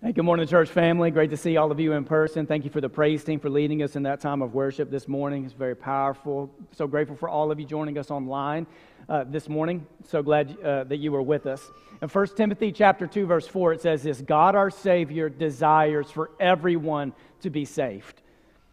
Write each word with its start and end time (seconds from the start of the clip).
Hey, 0.00 0.12
good 0.12 0.24
morning, 0.24 0.46
church 0.46 0.68
family. 0.68 1.10
Great 1.10 1.30
to 1.30 1.36
see 1.36 1.56
all 1.56 1.72
of 1.72 1.80
you 1.80 1.94
in 1.94 2.04
person. 2.04 2.46
Thank 2.46 2.64
you 2.64 2.70
for 2.70 2.80
the 2.80 2.88
praise 2.88 3.24
team 3.24 3.40
for 3.40 3.50
leading 3.50 3.82
us 3.82 3.96
in 3.96 4.04
that 4.04 4.20
time 4.20 4.42
of 4.42 4.54
worship 4.54 4.92
this 4.92 5.08
morning. 5.08 5.44
It's 5.44 5.52
very 5.52 5.74
powerful. 5.74 6.54
So 6.70 6.86
grateful 6.86 7.16
for 7.16 7.28
all 7.28 7.50
of 7.50 7.58
you 7.58 7.66
joining 7.66 7.98
us 7.98 8.08
online 8.08 8.68
uh, 9.08 9.24
this 9.24 9.48
morning. 9.48 9.84
So 10.04 10.22
glad 10.22 10.56
uh, 10.62 10.84
that 10.84 10.98
you 10.98 11.10
were 11.10 11.20
with 11.20 11.46
us. 11.46 11.68
In 12.00 12.08
1 12.08 12.26
Timothy 12.36 12.70
chapter 12.70 13.08
2, 13.08 13.26
verse 13.26 13.48
4, 13.48 13.72
it 13.72 13.82
says 13.82 14.04
this 14.04 14.20
God 14.20 14.54
our 14.54 14.70
Savior 14.70 15.28
desires 15.28 16.08
for 16.12 16.30
everyone 16.38 17.12
to 17.40 17.50
be 17.50 17.64
saved. 17.64 18.22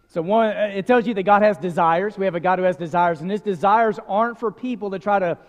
So 0.09 0.21
one, 0.21 0.55
uh, 0.55 0.73
it 0.75 0.85
tells 0.85 1.07
you 1.07 1.15
that 1.15 1.23
God 1.23 1.41
has 1.41 1.57
desires. 1.57 2.19
We 2.19 2.25
have 2.25 2.35
a 2.35 2.39
God 2.39 2.59
who 2.59 2.65
has 2.65 2.77
desires, 2.77 3.21
and 3.21 3.31
his 3.31 3.41
desires 3.41 3.97
aren't 4.07 4.39
for 4.39 4.51
people 4.51 4.91
to 4.91 4.99
try 4.99 5.17
to 5.17 5.39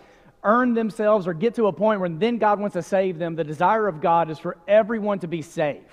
earn 0.42 0.74
themselves 0.74 1.26
or 1.26 1.34
get 1.34 1.54
to 1.56 1.66
a 1.66 1.72
point 1.72 2.00
where 2.00 2.08
then 2.08 2.38
God 2.38 2.60
wants 2.60 2.74
to 2.74 2.82
save 2.82 3.18
them. 3.18 3.34
The 3.34 3.44
desire 3.44 3.88
of 3.88 4.00
God 4.00 4.30
is 4.30 4.38
for 4.38 4.56
everyone 4.68 5.18
to 5.20 5.28
be 5.28 5.42
saved. 5.42 5.86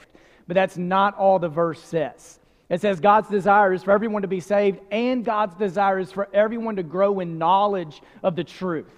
But 0.47 0.55
that's 0.55 0.77
not 0.77 1.17
all 1.17 1.39
the 1.39 1.49
verse 1.49 1.81
says. 1.81 2.39
It 2.69 2.81
says 2.81 2.99
God's 2.99 3.29
desire 3.29 3.73
is 3.73 3.83
for 3.83 3.91
everyone 3.91 4.23
to 4.23 4.27
be 4.27 4.39
saved, 4.39 4.79
and 4.91 5.23
God's 5.23 5.55
desire 5.55 5.99
is 5.99 6.11
for 6.11 6.27
everyone 6.33 6.75
to 6.77 6.83
grow 6.83 7.19
in 7.19 7.37
knowledge 7.37 8.01
of 8.23 8.35
the 8.35 8.43
truth. 8.43 8.91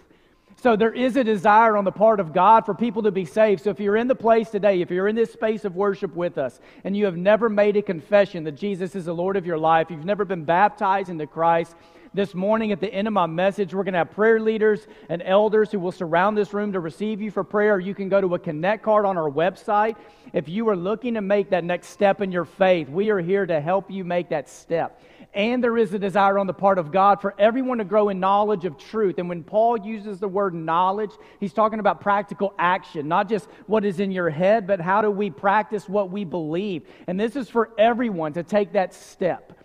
So 0.62 0.76
there 0.76 0.94
is 0.94 1.16
a 1.18 1.24
desire 1.24 1.76
on 1.76 1.84
the 1.84 1.92
part 1.92 2.20
of 2.20 2.34
God 2.34 2.66
for 2.66 2.74
people 2.74 3.04
to 3.04 3.12
be 3.12 3.26
saved. 3.26 3.64
So 3.64 3.70
if 3.70 3.80
you're 3.80 3.98
in 3.98 4.08
the 4.08 4.16
place 4.16 4.50
today, 4.50 4.82
if 4.82 4.90
you're 4.90 5.08
in 5.08 5.16
this 5.16 5.34
space 5.34 5.66
of 5.66 5.76
worship 5.76 6.16
with 6.16 6.38
us, 6.38 6.60
and 6.84 6.96
you 6.96 7.06
have 7.06 7.18
never 7.18 7.50
made 7.50 7.76
a 7.76 7.82
confession 7.82 8.44
that 8.46 8.54
Jesus 8.54 8.96
is 8.96 9.06
the 9.06 9.14
Lord 9.14 9.36
of 9.36 9.46
your 9.46 9.58
life, 9.58 9.92
you've 9.92 10.06
never 10.06 10.26
been 10.26 10.46
baptized 10.46 11.10
into 11.10 11.28
Christ, 11.28 11.76
this 12.16 12.34
morning 12.34 12.72
at 12.72 12.80
the 12.80 12.92
end 12.94 13.08
of 13.08 13.14
my 13.14 13.26
message, 13.26 13.74
we're 13.74 13.84
going 13.84 13.94
to 13.94 14.00
have 14.00 14.12
prayer 14.12 14.40
leaders 14.40 14.88
and 15.10 15.22
elders 15.22 15.70
who 15.70 15.80
will 15.80 15.92
surround 15.92 16.38
this 16.38 16.54
room 16.54 16.72
to 16.72 16.80
receive 16.80 17.22
you 17.22 17.30
for 17.30 17.44
prayer. 17.44 17.78
You 17.78 17.94
can 17.94 18.08
go 18.08 18.22
to 18.22 18.36
a 18.36 18.40
connect 18.40 18.84
card 18.84 19.06
on 19.06 19.18
our 19.18 19.30
website. 19.30 19.98
If 20.32 20.48
you 20.48 20.70
are 20.70 20.78
looking 20.78 21.16
to 21.16 21.22
make 21.22 21.50
that 21.50 21.66
next 21.66 21.88
step 21.88 22.22
in 22.22 22.32
your 22.32 22.46
faith, 22.46 22.88
we 22.88 23.10
are 23.10 23.20
here 23.20 23.46
to 23.46 23.60
help 23.60 23.92
you 23.92 24.06
make 24.06 24.30
that 24.30 24.48
step. 24.48 25.02
And 25.34 25.62
there 25.62 25.78
is 25.78 25.94
a 25.94 26.00
desire 26.00 26.40
on 26.40 26.48
the 26.48 26.54
part 26.54 26.80
of 26.80 26.94
God 26.94 27.20
for 27.20 27.36
everyone 27.38 27.80
to 27.80 27.84
grow 27.84 28.08
in 28.08 28.22
knowledge 28.22 28.64
of 28.64 28.78
truth. 28.78 29.18
And 29.18 29.28
when 29.28 29.44
Paul 29.44 29.78
uses 29.78 30.18
the 30.18 30.30
word 30.30 30.54
knowledge, 30.54 31.12
he's 31.42 31.52
talking 31.52 31.80
about 31.80 32.00
practical 32.00 32.54
action, 32.58 33.10
not 33.10 33.28
just 33.28 33.50
what 33.68 33.84
is 33.84 34.00
in 34.00 34.12
your 34.12 34.30
head, 34.30 34.66
but 34.66 34.80
how 34.80 35.02
do 35.02 35.12
we 35.12 35.30
practice 35.30 35.90
what 35.90 36.10
we 36.10 36.24
believe. 36.24 36.84
And 37.08 37.20
this 37.20 37.36
is 37.36 37.50
for 37.50 37.72
everyone 37.78 38.32
to 38.34 38.44
take 38.44 38.72
that 38.72 38.94
step. 38.94 39.65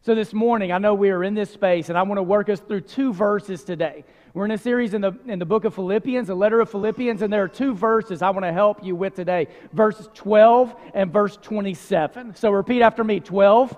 So, 0.00 0.14
this 0.14 0.32
morning, 0.32 0.70
I 0.70 0.78
know 0.78 0.94
we 0.94 1.10
are 1.10 1.24
in 1.24 1.34
this 1.34 1.50
space, 1.50 1.88
and 1.88 1.98
I 1.98 2.02
want 2.02 2.18
to 2.18 2.22
work 2.22 2.48
us 2.48 2.60
through 2.60 2.82
two 2.82 3.12
verses 3.12 3.64
today. 3.64 4.04
We're 4.32 4.44
in 4.44 4.52
a 4.52 4.58
series 4.58 4.94
in 4.94 5.00
the, 5.00 5.12
in 5.26 5.40
the 5.40 5.44
book 5.44 5.64
of 5.64 5.74
Philippians, 5.74 6.28
the 6.28 6.36
letter 6.36 6.60
of 6.60 6.70
Philippians, 6.70 7.20
and 7.22 7.32
there 7.32 7.42
are 7.42 7.48
two 7.48 7.74
verses 7.74 8.22
I 8.22 8.30
want 8.30 8.44
to 8.44 8.52
help 8.52 8.84
you 8.84 8.94
with 8.94 9.16
today 9.16 9.48
verse 9.72 10.08
12 10.14 10.74
and 10.94 11.12
verse 11.12 11.36
27. 11.42 12.36
So, 12.36 12.52
repeat 12.52 12.80
after 12.80 13.02
me 13.02 13.18
12, 13.18 13.76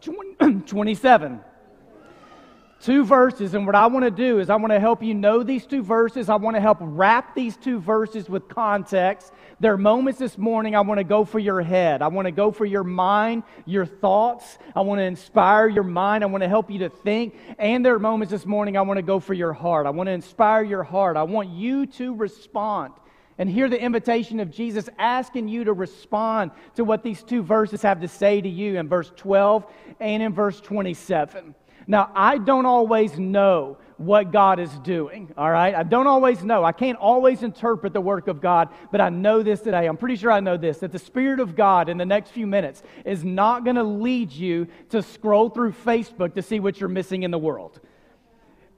27 0.66 1.40
two 2.86 3.04
verses. 3.04 3.54
And 3.54 3.66
what 3.66 3.74
I 3.74 3.88
want 3.88 4.04
to 4.04 4.12
do 4.12 4.38
is 4.38 4.48
I 4.48 4.54
want 4.54 4.70
to 4.70 4.78
help 4.78 5.02
you 5.02 5.12
know 5.12 5.42
these 5.42 5.66
two 5.66 5.82
verses. 5.82 6.28
I 6.28 6.36
want 6.36 6.54
to 6.54 6.60
help 6.60 6.78
wrap 6.80 7.34
these 7.34 7.56
two 7.56 7.80
verses 7.80 8.28
with 8.28 8.48
context. 8.48 9.32
There 9.58 9.72
are 9.72 9.78
moments 9.78 10.20
this 10.20 10.38
morning 10.38 10.76
I 10.76 10.82
want 10.82 10.98
to 10.98 11.04
go 11.04 11.24
for 11.24 11.40
your 11.40 11.60
head. 11.60 12.00
I 12.00 12.06
want 12.06 12.26
to 12.26 12.30
go 12.32 12.52
for 12.52 12.64
your 12.64 12.84
mind, 12.84 13.42
your 13.64 13.86
thoughts. 13.86 14.58
I 14.76 14.82
want 14.82 15.00
to 15.00 15.02
inspire 15.02 15.66
your 15.66 15.82
mind. 15.82 16.22
I 16.22 16.28
want 16.28 16.44
to 16.44 16.48
help 16.48 16.70
you 16.70 16.78
to 16.80 16.88
think. 16.88 17.34
And 17.58 17.84
there 17.84 17.92
are 17.92 17.98
moments 17.98 18.30
this 18.30 18.46
morning 18.46 18.76
I 18.76 18.82
want 18.82 18.98
to 18.98 19.02
go 19.02 19.18
for 19.18 19.34
your 19.34 19.52
heart. 19.52 19.86
I 19.86 19.90
want 19.90 20.06
to 20.06 20.12
inspire 20.12 20.62
your 20.62 20.84
heart. 20.84 21.16
I 21.16 21.24
want 21.24 21.48
you 21.50 21.86
to 21.86 22.14
respond. 22.14 22.92
And 23.36 23.50
hear 23.50 23.68
the 23.68 23.82
invitation 23.82 24.38
of 24.38 24.52
Jesus 24.52 24.88
asking 24.96 25.48
you 25.48 25.64
to 25.64 25.72
respond 25.72 26.52
to 26.76 26.84
what 26.84 27.02
these 27.02 27.24
two 27.24 27.42
verses 27.42 27.82
have 27.82 28.00
to 28.02 28.08
say 28.08 28.40
to 28.40 28.48
you 28.48 28.78
in 28.78 28.88
verse 28.88 29.10
12 29.16 29.66
and 29.98 30.22
in 30.22 30.32
verse 30.32 30.60
27. 30.60 31.56
Now, 31.86 32.10
I 32.14 32.38
don't 32.38 32.66
always 32.66 33.18
know 33.18 33.78
what 33.96 34.30
God 34.30 34.58
is 34.58 34.70
doing, 34.80 35.32
all 35.38 35.50
right? 35.50 35.74
I 35.74 35.82
don't 35.82 36.06
always 36.06 36.44
know. 36.44 36.64
I 36.64 36.72
can't 36.72 36.98
always 36.98 37.42
interpret 37.42 37.92
the 37.92 38.00
work 38.00 38.28
of 38.28 38.40
God, 38.40 38.68
but 38.92 39.00
I 39.00 39.08
know 39.08 39.42
this 39.42 39.60
today. 39.60 39.86
I'm 39.86 39.96
pretty 39.96 40.16
sure 40.16 40.30
I 40.30 40.40
know 40.40 40.56
this 40.56 40.78
that 40.78 40.92
the 40.92 40.98
Spirit 40.98 41.40
of 41.40 41.56
God 41.56 41.88
in 41.88 41.96
the 41.96 42.04
next 42.04 42.30
few 42.30 42.46
minutes 42.46 42.82
is 43.04 43.24
not 43.24 43.64
going 43.64 43.76
to 43.76 43.84
lead 43.84 44.32
you 44.32 44.68
to 44.90 45.02
scroll 45.02 45.48
through 45.48 45.72
Facebook 45.72 46.34
to 46.34 46.42
see 46.42 46.60
what 46.60 46.78
you're 46.78 46.90
missing 46.90 47.22
in 47.22 47.30
the 47.30 47.38
world. 47.38 47.80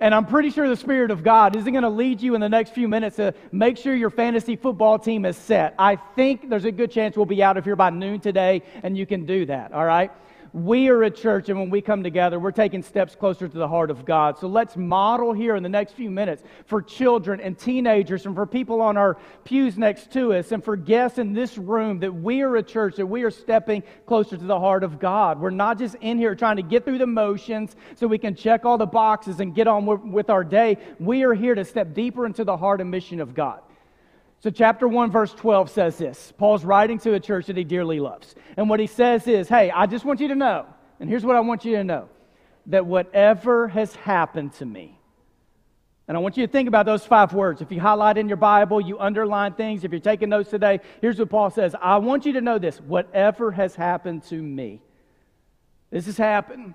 And 0.01 0.15
I'm 0.15 0.27
pretty 0.27 0.51
sure 0.51 0.69
the 0.69 0.77
Spirit 0.77 1.11
of 1.11 1.25
God 1.25 1.57
isn't 1.57 1.73
going 1.73 1.83
to 1.83 1.89
lead 1.89 2.21
you 2.21 2.37
in 2.37 2.41
the 2.41 2.49
next 2.49 2.73
few 2.73 2.87
minutes 2.87 3.17
to 3.17 3.35
make 3.51 3.77
sure 3.77 3.97
your 3.97 4.11
fantasy 4.11 4.55
football 4.55 4.97
team 5.01 5.25
is 5.25 5.37
set. 5.37 5.75
I 5.77 5.97
think 5.97 6.49
there's 6.49 6.65
a 6.65 6.71
good 6.71 6.93
chance 6.93 7.17
we'll 7.17 7.27
be 7.27 7.43
out 7.43 7.57
of 7.57 7.65
here 7.65 7.75
by 7.75 7.91
noon 7.91 8.21
today, 8.21 8.63
and 8.85 8.97
you 8.97 9.07
can 9.07 9.27
do 9.27 9.47
that, 9.47 9.73
all 9.73 9.85
right? 9.85 10.13
We 10.53 10.89
are 10.89 11.03
a 11.03 11.11
church, 11.11 11.49
and 11.49 11.59
when 11.59 11.71
we 11.71 11.81
come 11.81 12.03
together, 12.03 12.39
we're 12.39 12.53
taking 12.53 12.83
steps 12.83 13.15
closer 13.15 13.49
to 13.49 13.59
the 13.59 13.69
heart 13.69 13.91
of 13.91 14.05
God. 14.05 14.39
So 14.39 14.49
let's 14.49 14.77
model 14.77 15.33
here 15.33 15.57
in 15.57 15.63
the 15.63 15.69
next 15.69 15.93
few 15.93 16.11
minutes 16.11 16.43
for 16.67 16.83
children 16.83 17.41
and 17.41 17.59
teenagers, 17.59 18.27
and 18.27 18.35
for 18.35 18.47
people 18.47 18.81
on 18.81 18.97
our 18.97 19.17
pews 19.45 19.79
next 19.79 20.13
to 20.13 20.33
us, 20.33 20.53
and 20.53 20.65
for 20.65 20.77
guests 20.77 21.19
in 21.19 21.33
this 21.33 21.59
room 21.59 22.01
that 22.01 22.15
we 22.15 22.43
are 22.43 22.57
a 22.57 22.63
church, 22.63 22.97
that 22.97 23.07
we 23.07 23.23
are 23.23 23.31
stepping 23.31 23.83
closer 24.07 24.37
to 24.37 24.45
the 24.45 24.59
heart 24.59 24.85
of 24.85 24.99
God. 24.99 25.41
We're 25.41 25.51
not 25.51 25.79
just 25.79 25.95
in 25.97 26.19
here 26.19 26.35
trying 26.35 26.57
to 26.57 26.63
get 26.63 26.85
through 26.85 26.99
the 26.99 27.07
motions 27.07 27.77
so 27.97 28.07
we 28.07 28.19
can 28.19 28.35
check 28.35 28.65
all 28.65 28.79
the 28.79 28.87
boxes 28.87 29.41
and 29.41 29.55
get 29.55 29.67
on 29.67 30.11
with 30.13 30.31
our 30.31 30.45
day. 30.45 30.79
We 30.99 31.25
are 31.25 31.35
here 31.35 31.55
to 31.55 31.65
step 31.65 31.95
deeper 31.95 32.27
into 32.27 32.45
the 32.45 32.57
heart 32.57 32.81
and 32.81 32.91
mission 32.91 33.21
of 33.21 33.35
God. 33.35 33.61
So, 34.41 34.51
chapter 34.51 34.87
1, 34.87 35.11
verse 35.11 35.35
12 35.35 35.71
says 35.71 35.99
this 35.99 36.33
Paul's 36.39 36.65
writing 36.65 36.99
to 37.01 37.15
a 37.15 37.21
church 37.21 37.47
that 37.47 37.57
he 37.57 37.65
dearly 37.65 37.99
loves. 37.99 38.35
And 38.57 38.71
what 38.71 38.81
he 38.81 38.87
says 38.87 39.27
is, 39.27 39.49
Hey, 39.49 39.71
I 39.71 39.87
just 39.87 40.05
want 40.05 40.21
you 40.21 40.29
to 40.29 40.35
know, 40.35 40.67
and 41.01 41.09
here's 41.09 41.25
what 41.25 41.37
I 41.37 41.41
want 41.41 41.65
you 41.65 41.77
to 41.77 41.85
know 41.85 42.09
that 42.67 42.87
whatever 42.87 43.67
has 43.69 43.95
happened 43.97 44.53
to 44.55 44.67
me, 44.67 44.99
and 46.07 46.17
I 46.17 46.21
want 46.21 46.37
you 46.37 46.47
to 46.47 46.51
think 46.51 46.69
about 46.69 46.87
those 46.87 47.05
five 47.05 47.35
words. 47.35 47.61
If 47.61 47.71
you 47.71 47.81
highlight 47.81 48.17
in 48.17 48.29
your 48.29 48.39
Bible, 48.39 48.81
you 48.81 48.99
underline 48.99 49.53
things, 49.53 49.85
if 49.85 49.91
you're 49.91 50.01
taking 50.01 50.31
notes 50.31 50.49
today, 50.49 50.81
here's 51.03 51.19
what 51.19 51.29
Paul 51.29 51.51
says 51.51 51.75
I 51.81 51.99
want 51.99 52.25
you 52.25 52.33
to 52.35 52.41
know 52.41 52.59
this 52.59 52.81
whatever 52.81 53.51
has 53.51 53.75
happened 53.75 54.23
to 54.25 54.41
me. 54.41 54.81
This 55.91 56.07
has 56.07 56.17
happened 56.17 56.75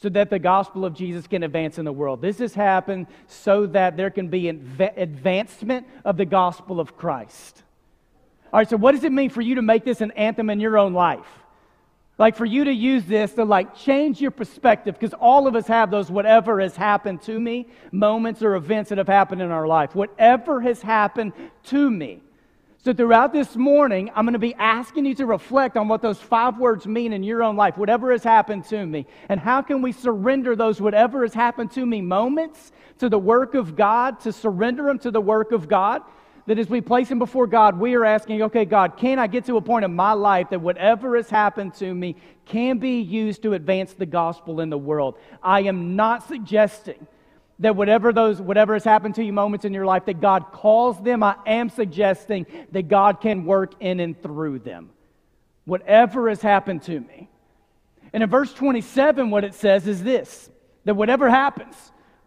so 0.00 0.08
that 0.08 0.30
the 0.30 0.38
gospel 0.38 0.84
of 0.84 0.94
Jesus 0.94 1.26
can 1.26 1.42
advance 1.42 1.78
in 1.78 1.84
the 1.84 1.92
world. 1.92 2.22
This 2.22 2.38
has 2.38 2.54
happened 2.54 3.08
so 3.26 3.66
that 3.66 3.96
there 3.96 4.10
can 4.10 4.28
be 4.28 4.48
advancement 4.48 5.86
of 6.04 6.16
the 6.16 6.24
gospel 6.24 6.78
of 6.78 6.96
Christ. 6.96 7.64
All 8.52 8.60
right, 8.60 8.68
so 8.68 8.76
what 8.76 8.92
does 8.92 9.04
it 9.04 9.12
mean 9.12 9.30
for 9.30 9.42
you 9.42 9.56
to 9.56 9.62
make 9.62 9.84
this 9.84 10.00
an 10.00 10.12
anthem 10.12 10.50
in 10.50 10.60
your 10.60 10.78
own 10.78 10.94
life? 10.94 11.26
Like 12.16 12.36
for 12.36 12.44
you 12.44 12.64
to 12.64 12.72
use 12.72 13.04
this 13.04 13.32
to 13.34 13.44
like 13.44 13.76
change 13.76 14.20
your 14.20 14.30
perspective, 14.30 14.94
because 14.98 15.14
all 15.14 15.46
of 15.46 15.54
us 15.54 15.66
have 15.66 15.90
those 15.90 16.10
whatever 16.10 16.60
has 16.60 16.74
happened 16.74 17.22
to 17.22 17.38
me 17.38 17.68
moments 17.92 18.42
or 18.42 18.54
events 18.54 18.88
that 18.88 18.98
have 18.98 19.08
happened 19.08 19.42
in 19.42 19.50
our 19.50 19.66
life. 19.66 19.94
Whatever 19.94 20.60
has 20.60 20.80
happened 20.82 21.32
to 21.64 21.90
me. 21.90 22.22
So, 22.84 22.92
throughout 22.92 23.32
this 23.32 23.56
morning, 23.56 24.08
I'm 24.14 24.24
going 24.24 24.34
to 24.34 24.38
be 24.38 24.54
asking 24.54 25.04
you 25.04 25.14
to 25.16 25.26
reflect 25.26 25.76
on 25.76 25.88
what 25.88 26.00
those 26.00 26.20
five 26.20 26.58
words 26.58 26.86
mean 26.86 27.12
in 27.12 27.24
your 27.24 27.42
own 27.42 27.56
life, 27.56 27.76
whatever 27.76 28.12
has 28.12 28.22
happened 28.22 28.66
to 28.66 28.86
me. 28.86 29.04
And 29.28 29.40
how 29.40 29.62
can 29.62 29.82
we 29.82 29.90
surrender 29.90 30.54
those 30.54 30.80
whatever 30.80 31.22
has 31.22 31.34
happened 31.34 31.72
to 31.72 31.84
me 31.84 32.00
moments 32.00 32.70
to 32.98 33.08
the 33.08 33.18
work 33.18 33.54
of 33.54 33.74
God, 33.74 34.20
to 34.20 34.32
surrender 34.32 34.84
them 34.84 35.00
to 35.00 35.10
the 35.10 35.20
work 35.20 35.50
of 35.50 35.68
God? 35.68 36.02
That 36.46 36.60
as 36.60 36.70
we 36.70 36.80
place 36.80 37.08
them 37.08 37.18
before 37.18 37.48
God, 37.48 37.80
we 37.80 37.94
are 37.96 38.04
asking, 38.04 38.42
okay, 38.42 38.64
God, 38.64 38.96
can 38.96 39.18
I 39.18 39.26
get 39.26 39.44
to 39.46 39.56
a 39.56 39.60
point 39.60 39.84
in 39.84 39.92
my 39.92 40.12
life 40.12 40.50
that 40.50 40.60
whatever 40.60 41.16
has 41.16 41.28
happened 41.28 41.74
to 41.74 41.92
me 41.92 42.14
can 42.46 42.78
be 42.78 43.00
used 43.00 43.42
to 43.42 43.54
advance 43.54 43.92
the 43.92 44.06
gospel 44.06 44.60
in 44.60 44.70
the 44.70 44.78
world? 44.78 45.18
I 45.42 45.62
am 45.62 45.96
not 45.96 46.28
suggesting 46.28 47.08
that 47.60 47.74
whatever 47.74 48.12
those 48.12 48.40
whatever 48.40 48.74
has 48.74 48.84
happened 48.84 49.16
to 49.16 49.24
you 49.24 49.32
moments 49.32 49.64
in 49.64 49.74
your 49.74 49.86
life 49.86 50.04
that 50.06 50.20
god 50.20 50.52
calls 50.52 51.02
them 51.02 51.22
i 51.22 51.34
am 51.46 51.68
suggesting 51.68 52.46
that 52.72 52.88
god 52.88 53.20
can 53.20 53.44
work 53.44 53.72
in 53.80 54.00
and 54.00 54.20
through 54.22 54.58
them. 54.58 54.90
Whatever 55.64 56.28
has 56.28 56.40
happened 56.40 56.82
to 56.84 56.98
me. 56.98 57.28
And 58.12 58.22
in 58.22 58.30
verse 58.30 58.52
27 58.52 59.30
what 59.30 59.44
it 59.44 59.54
says 59.54 59.86
is 59.86 60.02
this 60.02 60.50
that 60.84 60.94
whatever 60.94 61.28
happens 61.28 61.74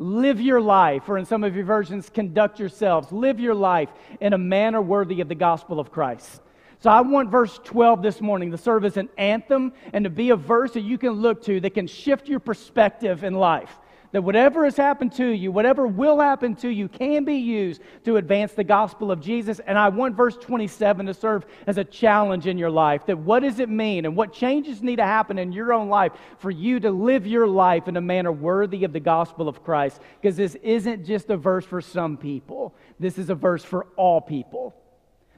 live 0.02 0.42
your 0.42 0.60
life. 0.60 1.08
Or 1.08 1.18
in 1.18 1.26
some 1.26 1.44
of 1.44 1.56
your 1.56 1.66
versions 1.66 2.10
conduct 2.10 2.60
yourselves. 2.60 3.12
Live 3.12 3.40
your 3.40 3.56
life 3.56 3.90
in 4.20 4.34
a 4.34 4.38
manner 4.38 4.82
worthy 4.82 5.22
of 5.22 5.30
the 5.30 5.36
gospel 5.36 5.80
of 5.80 5.92
christ. 5.92 6.42
So 6.80 6.90
I 6.90 7.02
want 7.02 7.30
verse 7.30 7.60
12 7.64 8.02
this 8.02 8.22
morning 8.22 8.50
to 8.52 8.58
serve 8.58 8.86
as 8.86 8.98
an 8.98 9.08
anthem 9.16 9.72
and 9.94 10.04
to 10.04 10.10
be 10.10 10.32
a 10.32 10.36
verse 10.36 10.72
that 10.72 10.82
you 10.82 10.98
can 10.98 11.12
look 11.12 11.44
to 11.44 11.60
that 11.60 11.76
can 11.76 11.86
shift 11.86 12.28
your 12.28 12.40
perspective 12.40 13.24
in 13.24 13.36
life 13.36 13.70
that 14.12 14.24
whatever 14.24 14.66
has 14.66 14.76
happened 14.76 15.14
to 15.14 15.26
you, 15.26 15.52
whatever 15.52 15.88
will 15.88 16.20
happen 16.20 16.56
to 16.56 16.70
you, 16.70 16.88
can 16.88 17.24
be 17.24 17.36
used 17.36 17.82
to 18.04 18.18
advance 18.18 18.54
the 18.54 18.64
gospel 18.64 19.12
of 19.12 19.22
Jesus. 19.22 19.60
And 19.66 19.78
I 19.78 19.90
want 19.90 20.16
verse 20.16 20.36
27 20.38 21.06
to 21.06 21.14
serve 21.14 21.46
as 21.68 21.78
a 21.78 21.84
challenge 21.84 22.48
in 22.48 22.58
your 22.58 22.70
life 22.70 23.06
that 23.06 23.18
what 23.18 23.42
does 23.42 23.60
it 23.60 23.70
mean 23.70 24.06
and 24.06 24.16
what 24.16 24.34
changes 24.34 24.82
need 24.82 24.98
to 24.98 25.06
happen 25.06 25.38
in 25.38 25.52
your 25.52 25.74
own 25.74 25.90
life 25.90 26.12
for 26.40 26.52
you 26.52 26.80
to 26.80 26.92
live 26.92 27.26
your 27.26 27.48
life 27.48 27.88
in 27.88 27.98
a 27.98 28.02
manner 28.02 28.32
worthy 28.32 28.84
of 28.84 28.94
the 28.94 29.00
gospel 29.00 29.48
of 29.48 29.64
Christ? 29.64 30.02
Because 30.22 30.36
this 30.36 30.56
isn't 30.56 31.06
just 31.06 31.30
a 31.30 31.38
verse 31.38 31.66
for 31.66 31.82
some 31.82 32.18
people, 32.18 32.76
this 33.00 33.18
is 33.18 33.30
a 33.30 33.36
verse 33.36 33.64
for 33.64 33.86
all 33.96 34.22
people. 34.22 34.76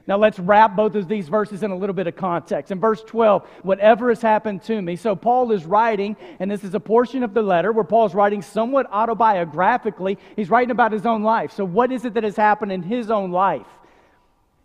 Now 0.06 0.18
let's 0.18 0.38
wrap 0.38 0.76
both 0.76 0.94
of 0.96 1.08
these 1.08 1.28
verses 1.28 1.62
in 1.62 1.70
a 1.70 1.76
little 1.76 1.94
bit 1.94 2.06
of 2.06 2.14
context. 2.14 2.70
In 2.70 2.78
verse 2.78 3.02
12, 3.04 3.48
whatever 3.62 4.10
has 4.10 4.20
happened 4.20 4.62
to 4.64 4.82
me. 4.82 4.96
So 4.96 5.16
Paul 5.16 5.50
is 5.52 5.64
writing, 5.64 6.16
and 6.38 6.50
this 6.50 6.62
is 6.62 6.74
a 6.74 6.80
portion 6.80 7.22
of 7.22 7.32
the 7.32 7.40
letter 7.40 7.72
where 7.72 7.84
Paul's 7.84 8.14
writing 8.14 8.42
somewhat 8.42 8.90
autobiographically. 8.90 10.18
He's 10.36 10.50
writing 10.50 10.72
about 10.72 10.92
his 10.92 11.06
own 11.06 11.22
life. 11.22 11.52
So 11.52 11.64
what 11.64 11.90
is 11.90 12.04
it 12.04 12.14
that 12.14 12.24
has 12.24 12.36
happened 12.36 12.70
in 12.70 12.82
his 12.82 13.10
own 13.10 13.30
life? 13.30 13.66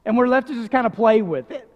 And 0.04 0.18
we're 0.18 0.28
left 0.28 0.48
to 0.48 0.54
just 0.54 0.72
kind 0.72 0.86
of 0.86 0.94
play 0.94 1.22
with 1.22 1.52
it. 1.52 1.69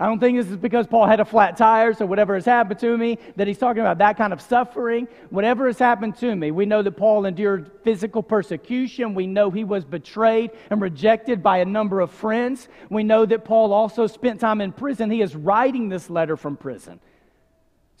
I 0.00 0.06
don't 0.06 0.18
think 0.18 0.36
this 0.36 0.50
is 0.50 0.56
because 0.56 0.88
Paul 0.88 1.06
had 1.06 1.20
a 1.20 1.24
flat 1.24 1.56
tire, 1.56 1.94
so 1.94 2.04
whatever 2.04 2.34
has 2.34 2.44
happened 2.44 2.80
to 2.80 2.98
me, 2.98 3.16
that 3.36 3.46
he's 3.46 3.58
talking 3.58 3.80
about 3.80 3.98
that 3.98 4.16
kind 4.16 4.32
of 4.32 4.40
suffering. 4.40 5.06
Whatever 5.30 5.66
has 5.68 5.78
happened 5.78 6.16
to 6.16 6.34
me, 6.34 6.50
we 6.50 6.66
know 6.66 6.82
that 6.82 6.92
Paul 6.92 7.26
endured 7.26 7.70
physical 7.84 8.20
persecution. 8.20 9.14
We 9.14 9.28
know 9.28 9.52
he 9.52 9.62
was 9.62 9.84
betrayed 9.84 10.50
and 10.70 10.80
rejected 10.80 11.44
by 11.44 11.58
a 11.58 11.64
number 11.64 12.00
of 12.00 12.10
friends. 12.10 12.68
We 12.90 13.04
know 13.04 13.24
that 13.26 13.44
Paul 13.44 13.72
also 13.72 14.08
spent 14.08 14.40
time 14.40 14.60
in 14.60 14.72
prison. 14.72 15.12
He 15.12 15.22
is 15.22 15.36
writing 15.36 15.88
this 15.88 16.10
letter 16.10 16.36
from 16.36 16.56
prison. 16.56 16.98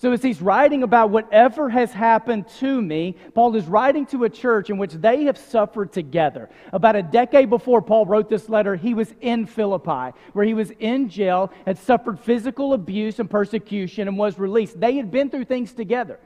So, 0.04 0.12
as 0.12 0.22
he's 0.22 0.42
writing 0.42 0.82
about 0.82 1.08
whatever 1.08 1.70
has 1.70 1.90
happened 1.90 2.46
to 2.58 2.82
me, 2.82 3.16
Paul 3.32 3.56
is 3.56 3.64
writing 3.64 4.04
to 4.08 4.24
a 4.24 4.28
church 4.28 4.68
in 4.68 4.76
which 4.76 4.92
they 4.92 5.24
have 5.24 5.38
suffered 5.38 5.94
together. 5.94 6.50
About 6.74 6.94
a 6.94 7.02
decade 7.02 7.48
before 7.48 7.80
Paul 7.80 8.04
wrote 8.04 8.28
this 8.28 8.50
letter, 8.50 8.76
he 8.76 8.92
was 8.92 9.14
in 9.22 9.46
Philippi, 9.46 10.14
where 10.34 10.44
he 10.44 10.52
was 10.52 10.72
in 10.72 11.08
jail, 11.08 11.50
had 11.64 11.78
suffered 11.78 12.20
physical 12.20 12.74
abuse 12.74 13.18
and 13.18 13.30
persecution, 13.30 14.06
and 14.06 14.18
was 14.18 14.38
released. 14.38 14.78
They 14.78 14.96
had 14.96 15.10
been 15.10 15.30
through 15.30 15.46
things 15.46 15.72
together. 15.72 16.20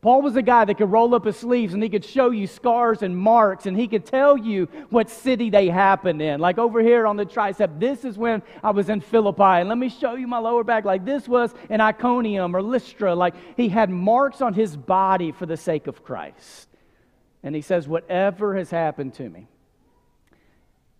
Paul 0.00 0.22
was 0.22 0.36
a 0.36 0.42
guy 0.42 0.64
that 0.64 0.78
could 0.78 0.92
roll 0.92 1.12
up 1.16 1.24
his 1.24 1.36
sleeves 1.36 1.74
and 1.74 1.82
he 1.82 1.88
could 1.88 2.04
show 2.04 2.30
you 2.30 2.46
scars 2.46 3.02
and 3.02 3.16
marks 3.16 3.66
and 3.66 3.76
he 3.76 3.88
could 3.88 4.06
tell 4.06 4.36
you 4.36 4.66
what 4.90 5.10
city 5.10 5.50
they 5.50 5.68
happened 5.68 6.22
in. 6.22 6.38
Like 6.38 6.56
over 6.56 6.80
here 6.80 7.04
on 7.04 7.16
the 7.16 7.26
tricep, 7.26 7.80
this 7.80 8.04
is 8.04 8.16
when 8.16 8.42
I 8.62 8.70
was 8.70 8.90
in 8.90 9.00
Philippi. 9.00 9.42
And 9.42 9.68
let 9.68 9.76
me 9.76 9.88
show 9.88 10.14
you 10.14 10.28
my 10.28 10.38
lower 10.38 10.62
back. 10.62 10.84
Like 10.84 11.04
this 11.04 11.26
was 11.26 11.52
in 11.68 11.80
Iconium 11.80 12.54
or 12.54 12.62
Lystra. 12.62 13.12
Like 13.16 13.34
he 13.56 13.68
had 13.68 13.90
marks 13.90 14.40
on 14.40 14.54
his 14.54 14.76
body 14.76 15.32
for 15.32 15.46
the 15.46 15.56
sake 15.56 15.88
of 15.88 16.04
Christ. 16.04 16.68
And 17.42 17.52
he 17.56 17.60
says, 17.60 17.88
Whatever 17.88 18.54
has 18.56 18.70
happened 18.70 19.14
to 19.14 19.28
me 19.28 19.48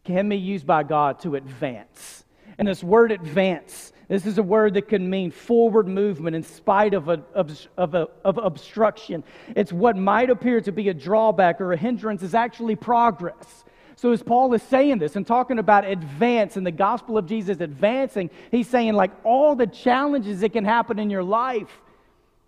can 0.03 0.29
be 0.29 0.39
used 0.39 0.67
by 0.67 0.83
God 0.83 1.21
to 1.21 1.37
advance. 1.37 2.25
And 2.59 2.67
this 2.67 2.83
word 2.83 3.13
advance 3.13 3.93
this 4.09 4.25
is 4.25 4.39
a 4.39 4.43
word 4.43 4.75
that 4.75 4.89
can 4.89 5.09
mean 5.09 5.31
forward 5.31 5.87
movement 5.87 6.35
in 6.35 6.43
spite 6.43 6.95
of, 6.95 7.09
a, 7.09 7.23
of, 7.35 7.69
of, 7.77 7.95
a, 7.95 8.09
of 8.25 8.39
obstruction. 8.39 9.23
It's 9.55 9.73
what 9.73 9.97
might 9.97 10.31
appear 10.31 10.63
to 10.63 10.73
be 10.73 10.89
a 10.89 10.95
drawback 10.95 11.61
or 11.61 11.75
a 11.75 11.77
hindrance 11.77 12.23
is 12.23 12.35
actually 12.35 12.75
progress. 12.75 13.65
So, 13.97 14.13
as 14.13 14.23
Paul 14.23 14.55
is 14.55 14.63
saying 14.63 14.99
this 14.99 15.17
and 15.17 15.27
talking 15.27 15.59
about 15.59 15.85
advance 15.85 16.57
and 16.57 16.65
the 16.65 16.71
gospel 16.71 17.19
of 17.19 17.27
Jesus 17.27 17.61
advancing, 17.61 18.31
he's 18.51 18.69
saying, 18.69 18.95
like, 18.95 19.11
all 19.25 19.57
the 19.57 19.67
challenges 19.67 20.41
that 20.41 20.53
can 20.53 20.65
happen 20.65 20.99
in 20.99 21.11
your 21.11 21.25
life, 21.25 21.81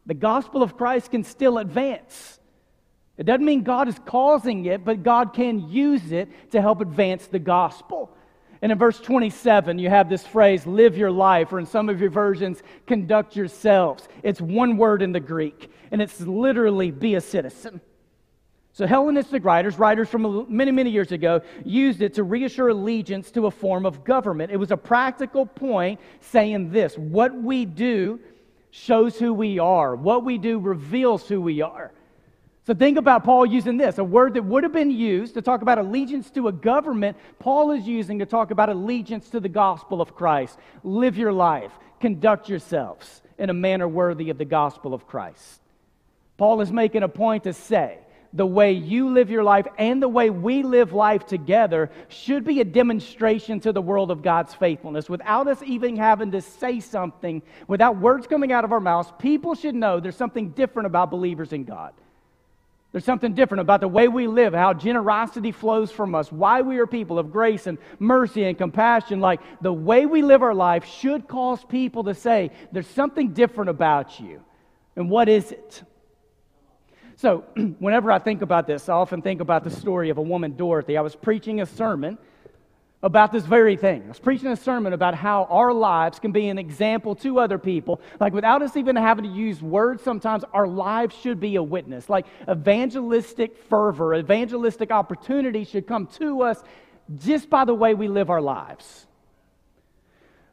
the 0.06 0.14
gospel 0.14 0.62
of 0.62 0.76
Christ 0.76 1.10
can 1.10 1.24
still 1.24 1.58
advance. 1.58 2.38
It 3.18 3.24
doesn't 3.24 3.44
mean 3.44 3.64
God 3.64 3.88
is 3.88 3.98
causing 4.06 4.64
it, 4.64 4.84
but 4.84 5.02
God 5.02 5.34
can 5.34 5.68
use 5.68 6.10
it 6.10 6.52
to 6.52 6.60
help 6.62 6.80
advance 6.80 7.26
the 7.26 7.38
gospel. 7.38 8.16
And 8.62 8.70
in 8.70 8.78
verse 8.78 9.00
27, 9.00 9.78
you 9.78 9.88
have 9.88 10.10
this 10.10 10.26
phrase, 10.26 10.66
live 10.66 10.96
your 10.96 11.10
life, 11.10 11.52
or 11.52 11.58
in 11.58 11.66
some 11.66 11.88
of 11.88 12.00
your 12.00 12.10
versions, 12.10 12.62
conduct 12.86 13.34
yourselves. 13.34 14.06
It's 14.22 14.40
one 14.40 14.76
word 14.76 15.00
in 15.00 15.12
the 15.12 15.20
Greek, 15.20 15.72
and 15.90 16.02
it's 16.02 16.20
literally 16.20 16.90
be 16.90 17.14
a 17.14 17.20
citizen. 17.20 17.80
So, 18.72 18.86
Hellenistic 18.86 19.44
writers, 19.44 19.78
writers 19.78 20.08
from 20.08 20.46
many, 20.48 20.70
many 20.70 20.90
years 20.90 21.10
ago, 21.10 21.40
used 21.64 22.02
it 22.02 22.14
to 22.14 22.22
reassure 22.22 22.68
allegiance 22.68 23.30
to 23.32 23.46
a 23.46 23.50
form 23.50 23.84
of 23.84 24.04
government. 24.04 24.52
It 24.52 24.58
was 24.58 24.70
a 24.70 24.76
practical 24.76 25.44
point 25.44 25.98
saying 26.20 26.70
this 26.70 26.96
what 26.96 27.34
we 27.34 27.64
do 27.64 28.20
shows 28.70 29.18
who 29.18 29.34
we 29.34 29.58
are, 29.58 29.96
what 29.96 30.24
we 30.24 30.38
do 30.38 30.58
reveals 30.58 31.26
who 31.26 31.40
we 31.40 31.60
are. 31.60 31.92
So 32.70 32.74
think 32.76 32.98
about 32.98 33.24
Paul 33.24 33.46
using 33.46 33.78
this, 33.78 33.98
a 33.98 34.04
word 34.04 34.34
that 34.34 34.44
would 34.44 34.62
have 34.62 34.72
been 34.72 34.92
used 34.92 35.34
to 35.34 35.42
talk 35.42 35.60
about 35.60 35.78
allegiance 35.78 36.30
to 36.30 36.46
a 36.46 36.52
government, 36.52 37.16
Paul 37.40 37.72
is 37.72 37.84
using 37.84 38.20
to 38.20 38.26
talk 38.26 38.52
about 38.52 38.68
allegiance 38.68 39.28
to 39.30 39.40
the 39.40 39.48
gospel 39.48 40.00
of 40.00 40.14
Christ. 40.14 40.56
Live 40.84 41.18
your 41.18 41.32
life, 41.32 41.72
conduct 41.98 42.48
yourselves 42.48 43.22
in 43.38 43.50
a 43.50 43.52
manner 43.52 43.88
worthy 43.88 44.30
of 44.30 44.38
the 44.38 44.44
gospel 44.44 44.94
of 44.94 45.08
Christ. 45.08 45.60
Paul 46.36 46.60
is 46.60 46.70
making 46.70 47.02
a 47.02 47.08
point 47.08 47.42
to 47.42 47.52
say 47.54 47.98
the 48.32 48.46
way 48.46 48.70
you 48.70 49.08
live 49.08 49.30
your 49.30 49.42
life 49.42 49.66
and 49.76 50.00
the 50.00 50.08
way 50.08 50.30
we 50.30 50.62
live 50.62 50.92
life 50.92 51.26
together 51.26 51.90
should 52.06 52.44
be 52.44 52.60
a 52.60 52.64
demonstration 52.64 53.58
to 53.58 53.72
the 53.72 53.82
world 53.82 54.12
of 54.12 54.22
God's 54.22 54.54
faithfulness. 54.54 55.08
Without 55.08 55.48
us 55.48 55.60
even 55.66 55.96
having 55.96 56.30
to 56.30 56.40
say 56.40 56.78
something, 56.78 57.42
without 57.66 57.96
words 57.96 58.28
coming 58.28 58.52
out 58.52 58.64
of 58.64 58.70
our 58.70 58.78
mouths, 58.78 59.12
people 59.18 59.56
should 59.56 59.74
know 59.74 59.98
there's 59.98 60.14
something 60.14 60.50
different 60.50 60.86
about 60.86 61.10
believers 61.10 61.52
in 61.52 61.64
God. 61.64 61.94
There's 62.92 63.04
something 63.04 63.34
different 63.34 63.60
about 63.60 63.80
the 63.80 63.88
way 63.88 64.08
we 64.08 64.26
live, 64.26 64.52
how 64.52 64.74
generosity 64.74 65.52
flows 65.52 65.92
from 65.92 66.14
us, 66.14 66.32
why 66.32 66.62
we 66.62 66.78
are 66.78 66.88
people 66.88 67.20
of 67.20 67.30
grace 67.30 67.68
and 67.68 67.78
mercy 68.00 68.44
and 68.44 68.58
compassion. 68.58 69.20
Like 69.20 69.40
the 69.60 69.72
way 69.72 70.06
we 70.06 70.22
live 70.22 70.42
our 70.42 70.54
life 70.54 70.84
should 70.84 71.28
cause 71.28 71.64
people 71.64 72.04
to 72.04 72.14
say, 72.14 72.50
There's 72.72 72.88
something 72.88 73.32
different 73.32 73.70
about 73.70 74.18
you. 74.18 74.42
And 74.96 75.08
what 75.08 75.28
is 75.28 75.52
it? 75.52 75.82
So, 77.14 77.44
whenever 77.78 78.10
I 78.10 78.18
think 78.18 78.42
about 78.42 78.66
this, 78.66 78.88
I 78.88 78.94
often 78.94 79.22
think 79.22 79.40
about 79.40 79.62
the 79.62 79.70
story 79.70 80.10
of 80.10 80.18
a 80.18 80.22
woman, 80.22 80.56
Dorothy. 80.56 80.96
I 80.96 81.02
was 81.02 81.14
preaching 81.14 81.60
a 81.60 81.66
sermon 81.66 82.18
about 83.02 83.32
this 83.32 83.44
very 83.44 83.76
thing. 83.76 84.02
I 84.04 84.08
was 84.08 84.18
preaching 84.18 84.48
a 84.48 84.56
sermon 84.56 84.92
about 84.92 85.14
how 85.14 85.44
our 85.44 85.72
lives 85.72 86.18
can 86.18 86.32
be 86.32 86.48
an 86.48 86.58
example 86.58 87.14
to 87.16 87.38
other 87.38 87.58
people. 87.58 88.00
Like, 88.18 88.34
without 88.34 88.60
us 88.62 88.76
even 88.76 88.94
having 88.96 89.24
to 89.24 89.30
use 89.30 89.62
words, 89.62 90.02
sometimes 90.02 90.44
our 90.52 90.66
lives 90.66 91.16
should 91.16 91.40
be 91.40 91.56
a 91.56 91.62
witness. 91.62 92.10
Like, 92.10 92.26
evangelistic 92.48 93.56
fervor, 93.68 94.14
evangelistic 94.14 94.90
opportunity 94.90 95.64
should 95.64 95.86
come 95.86 96.08
to 96.18 96.42
us 96.42 96.62
just 97.16 97.48
by 97.48 97.64
the 97.64 97.74
way 97.74 97.94
we 97.94 98.06
live 98.06 98.28
our 98.28 98.42
lives. 98.42 99.06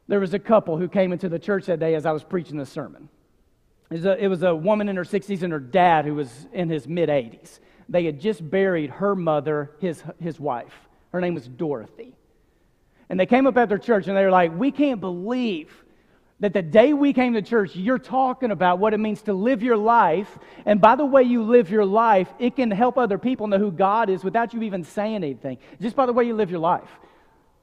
There 0.08 0.22
was 0.22 0.34
a 0.34 0.40
couple 0.40 0.78
who 0.78 0.88
came 0.88 1.12
into 1.12 1.28
the 1.28 1.40
church 1.40 1.66
that 1.66 1.80
day 1.80 1.96
as 1.96 2.06
I 2.06 2.14
was 2.14 2.24
preaching 2.24 2.58
the 2.58 2.66
sermon. 2.66 3.10
It 3.90 3.96
was 3.96 4.06
a, 4.06 4.24
it 4.24 4.28
was 4.28 4.44
a 4.44 4.56
woman 4.56 4.88
in 4.88 4.96
her 4.96 5.04
60s 5.04 5.44
and 5.44 5.52
her 5.52 5.60
dad 5.60 6.06
who 6.06 6.16
was 6.16 6.48
in 6.54 6.70
his 6.70 6.88
mid 6.88 7.10
80s. 7.10 7.60
They 7.90 8.06
had 8.06 8.20
just 8.20 8.50
buried 8.50 8.90
her 8.90 9.16
mother, 9.16 9.72
his, 9.80 10.02
his 10.20 10.40
wife. 10.40 10.74
Her 11.12 11.22
name 11.22 11.34
was 11.34 11.48
Dorothy. 11.48 12.17
And 13.10 13.20
they 13.20 13.26
came 13.26 13.48
up 13.48 13.58
at 13.58 13.70
their 13.70 13.78
church 13.78 14.08
and 14.08 14.18
they 14.18 14.24
were 14.24 14.32
like, 14.32 14.58
We 14.58 14.72
can't 14.72 15.00
believe 15.00 15.72
that 16.40 16.54
the 16.54 16.62
day 16.62 16.94
we 16.94 17.14
came 17.14 17.34
to 17.34 17.42
church, 17.42 17.76
you're 17.76 17.98
talking 17.98 18.52
about 18.52 18.78
what 18.78 18.94
it 18.94 19.00
means 19.00 19.24
to 19.24 19.34
live 19.34 19.64
your 19.64 19.78
life. 19.78 20.38
And 20.66 20.80
by 20.80 20.96
the 20.96 21.06
way 21.06 21.24
you 21.24 21.44
live 21.44 21.72
your 21.72 21.86
life, 21.86 22.32
it 22.38 22.56
can 22.56 22.70
help 22.70 22.98
other 22.98 23.18
people 23.18 23.48
know 23.48 23.58
who 23.58 23.72
God 23.72 24.10
is 24.10 24.24
without 24.24 24.54
you 24.54 24.62
even 24.62 24.84
saying 24.84 25.16
anything, 25.16 25.58
just 25.82 25.96
by 25.96 26.06
the 26.06 26.14
way 26.14 26.26
you 26.26 26.36
live 26.36 26.52
your 26.52 26.60
life. 26.60 26.90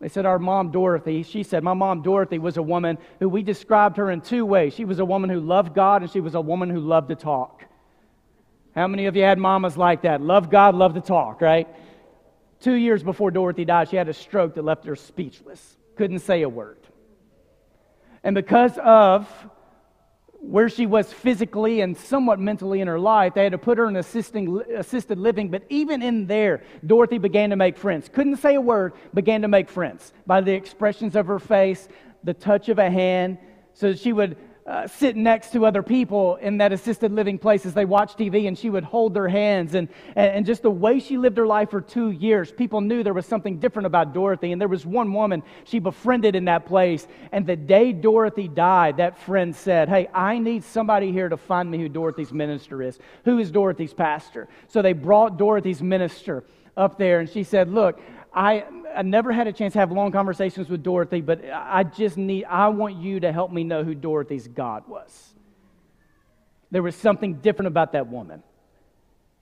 They 0.01 0.09
said, 0.09 0.27
Our 0.27 0.39
mom, 0.39 0.71
Dorothy, 0.71 1.23
she 1.23 1.43
said, 1.43 1.63
My 1.63 1.75
mom, 1.75 2.03
Dorothy, 2.03 2.39
was 2.39 2.57
a 2.57 2.63
woman 2.63 2.99
who 3.21 3.29
we 3.29 3.43
described 3.43 3.97
her 3.97 4.11
in 4.11 4.21
two 4.21 4.45
ways. 4.45 4.75
She 4.75 4.85
was 4.85 4.99
a 4.99 5.05
woman 5.05 5.31
who 5.31 5.41
loved 5.41 5.75
God, 5.75 6.03
and 6.03 6.11
she 6.11 6.21
was 6.21 6.35
a 6.35 6.41
woman 6.41 6.69
who 6.69 6.81
loved 6.81 7.09
to 7.09 7.15
talk. 7.15 7.65
How 8.75 8.89
many 8.89 9.07
of 9.07 9.15
you 9.15 9.23
had 9.23 9.39
mamas 9.39 9.77
like 9.77 10.03
that? 10.03 10.21
Love 10.21 10.51
God, 10.51 10.75
love 10.75 10.95
to 10.95 11.01
talk, 11.01 11.41
right? 11.41 11.69
Two 12.61 12.75
years 12.75 13.03
before 13.03 13.31
Dorothy 13.31 13.65
died, 13.65 13.89
she 13.89 13.97
had 13.97 14.09
a 14.09 14.15
stroke 14.15 14.55
that 14.55 14.63
left 14.63 14.85
her 14.87 14.97
speechless, 14.97 15.77
couldn't 15.97 16.21
say 16.21 16.43
a 16.43 16.49
word. 16.49 16.79
And 18.23 18.35
because 18.35 18.79
of 18.79 19.29
where 20.33 20.69
she 20.69 20.87
was 20.87 21.13
physically 21.13 21.81
and 21.81 21.97
somewhat 21.97 22.39
mentally 22.39 22.81
in 22.81 22.89
her 22.89 22.99
life, 22.99 23.35
they 23.35 23.45
had 23.45 23.53
to 23.53 23.59
put 23.59 23.79
her 23.79 23.89
in 23.89 23.97
assisting, 23.97 24.61
assisted 24.77 25.19
living. 25.19 25.51
But 25.51 25.65
even 25.69 26.03
in 26.03 26.27
there, 26.27 26.63
Dorothy 26.87 27.19
began 27.19 27.51
to 27.51 27.57
make 27.57 27.79
friends. 27.79 28.11
Couldn't 28.11 28.37
say 28.37 28.55
a 28.55 28.61
word, 28.61 28.93
began 29.15 29.43
to 29.43 29.49
make 29.49 29.71
friends 29.71 30.13
by 30.27 30.41
the 30.41 30.53
expressions 30.53 31.17
of 31.17 31.27
her 31.27 31.39
face, 31.39 31.89
the 32.25 32.35
touch 32.35 32.69
of 32.69 32.79
a 32.79 32.91
hand. 32.91 33.39
So 33.73 33.95
she 33.95 34.13
would 34.13 34.37
uh, 34.67 34.87
sit 34.87 35.15
next 35.15 35.53
to 35.53 35.67
other 35.67 35.83
people 35.83 36.37
in 36.37 36.57
that 36.57 36.73
assisted 36.73 37.13
living 37.13 37.39
place 37.39 37.67
as 37.67 37.75
they 37.75 37.85
watched 37.85 38.17
TV, 38.17 38.49
and 38.49 38.59
she 38.59 38.71
would 38.71 38.85
hold 38.85 39.13
their 39.13 39.29
hands. 39.29 39.75
And, 39.75 39.89
and 40.17 40.47
just 40.47 40.63
the 40.63 40.71
way 40.71 41.01
she 41.01 41.19
lived 41.19 41.37
her 41.37 41.47
life 41.47 41.71
for 41.71 41.83
two 41.83 42.11
years, 42.11 42.51
people 42.51 42.81
knew 42.81 43.03
there 43.03 43.13
was 43.13 43.27
something 43.27 43.59
different 43.59 43.85
about 43.85 44.15
Dorothy. 44.15 44.53
And 44.53 44.61
there 44.61 44.69
was 44.69 44.87
one 44.87 45.13
woman 45.13 45.43
she 45.65 45.81
befriended 45.81 46.35
in 46.35 46.47
that 46.47 46.65
place. 46.65 47.07
And 47.31 47.47
the 47.47 47.57
day 47.57 47.93
Dorothy 47.93 48.49
died, 48.49 48.97
that 48.97 49.19
friend 49.19 49.55
said, 49.55 49.91
Hey, 49.91 50.09
I 50.15 50.39
need 50.39 50.65
somebody 50.65 51.13
here 51.13 51.29
to 51.29 51.37
find 51.37 51.71
me 51.71 51.79
who 51.79 51.91
Dorothy's 51.91 52.33
minister 52.33 52.83
is. 52.83 52.99
Who 53.27 53.39
is 53.39 53.51
Dorothy's 53.51 53.93
pastor? 53.93 54.49
So 54.69 54.81
they 54.81 54.95
brought 54.95 55.37
Dorothy's 55.37 55.83
minister 55.83 56.43
up 56.77 56.99
there, 56.99 57.21
and 57.21 57.29
she 57.29 57.45
said, 57.45 57.71
Look, 57.71 58.01
I, 58.35 58.65
I 58.95 59.03
never 59.03 59.33
had 59.33 59.47
a 59.47 59.53
chance 59.53 59.75
to 59.75 59.79
have 59.79 59.93
long 59.93 60.11
conversations 60.11 60.69
with 60.69 60.83
Dorothy, 60.83 61.21
but 61.21 61.45
I 61.53 61.85
just 61.85 62.17
need, 62.17 62.45
I 62.47 62.69
want 62.69 62.97
you 62.97 63.21
to 63.21 63.33
help 63.33 63.53
me 63.53 63.63
know 63.63 63.85
who 63.85 63.95
Dorothy's 63.95 64.49
God 64.49 64.89
was. 64.89 65.35
There 66.71 66.83
was 66.83 66.97
something 66.97 67.35
different 67.35 67.69
about 67.69 67.93
that 67.93 68.09
woman. 68.09 68.43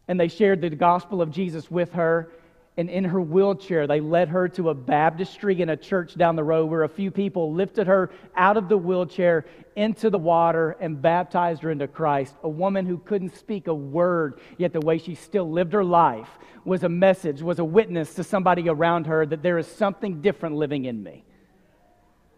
And 0.08 0.20
they 0.20 0.28
shared 0.28 0.60
the 0.60 0.68
gospel 0.68 1.22
of 1.22 1.30
Jesus 1.30 1.70
with 1.70 1.92
her. 1.94 2.30
And 2.78 2.88
in 2.88 3.04
her 3.04 3.20
wheelchair, 3.20 3.86
they 3.86 4.00
led 4.00 4.28
her 4.28 4.48
to 4.50 4.70
a 4.70 4.74
baptistry 4.74 5.60
in 5.60 5.68
a 5.68 5.76
church 5.76 6.16
down 6.16 6.36
the 6.36 6.44
road 6.44 6.70
where 6.70 6.84
a 6.84 6.88
few 6.88 7.10
people 7.10 7.52
lifted 7.52 7.86
her 7.86 8.10
out 8.34 8.56
of 8.56 8.70
the 8.70 8.78
wheelchair 8.78 9.44
into 9.76 10.08
the 10.08 10.18
water 10.18 10.76
and 10.80 11.00
baptized 11.00 11.62
her 11.62 11.70
into 11.70 11.86
Christ. 11.86 12.34
A 12.42 12.48
woman 12.48 12.86
who 12.86 12.96
couldn't 12.96 13.36
speak 13.36 13.66
a 13.66 13.74
word, 13.74 14.40
yet 14.56 14.72
the 14.72 14.80
way 14.80 14.96
she 14.96 15.14
still 15.14 15.50
lived 15.50 15.74
her 15.74 15.84
life 15.84 16.30
was 16.64 16.82
a 16.82 16.88
message, 16.88 17.42
was 17.42 17.58
a 17.58 17.64
witness 17.64 18.14
to 18.14 18.24
somebody 18.24 18.66
around 18.70 19.06
her 19.06 19.26
that 19.26 19.42
there 19.42 19.58
is 19.58 19.66
something 19.66 20.22
different 20.22 20.56
living 20.56 20.86
in 20.86 21.02
me. 21.02 21.24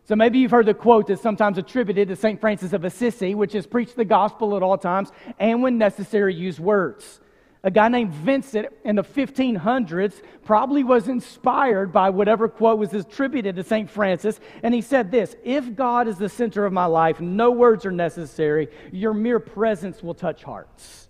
So 0.06 0.16
maybe 0.16 0.38
you've 0.38 0.50
heard 0.50 0.66
the 0.66 0.74
quote 0.74 1.06
that's 1.06 1.22
sometimes 1.22 1.58
attributed 1.58 2.08
to 2.08 2.16
St. 2.16 2.40
Francis 2.40 2.72
of 2.72 2.84
Assisi, 2.84 3.36
which 3.36 3.54
is 3.54 3.66
preach 3.66 3.94
the 3.94 4.04
gospel 4.04 4.56
at 4.56 4.64
all 4.64 4.78
times 4.78 5.12
and 5.38 5.62
when 5.62 5.78
necessary 5.78 6.34
use 6.34 6.58
words 6.58 7.20
a 7.64 7.70
guy 7.70 7.88
named 7.88 8.12
Vincent 8.12 8.68
in 8.84 8.94
the 8.94 9.02
1500s 9.02 10.22
probably 10.44 10.84
was 10.84 11.08
inspired 11.08 11.92
by 11.92 12.10
whatever 12.10 12.46
quote 12.46 12.78
was 12.78 12.92
attributed 12.92 13.56
to 13.56 13.64
St. 13.64 13.90
Francis. 13.90 14.38
And 14.62 14.74
he 14.74 14.82
said 14.82 15.10
this 15.10 15.34
If 15.42 15.74
God 15.74 16.06
is 16.06 16.18
the 16.18 16.28
center 16.28 16.66
of 16.66 16.74
my 16.74 16.84
life, 16.84 17.20
no 17.20 17.50
words 17.50 17.86
are 17.86 17.90
necessary. 17.90 18.68
Your 18.92 19.14
mere 19.14 19.40
presence 19.40 20.02
will 20.02 20.14
touch 20.14 20.44
hearts. 20.44 21.08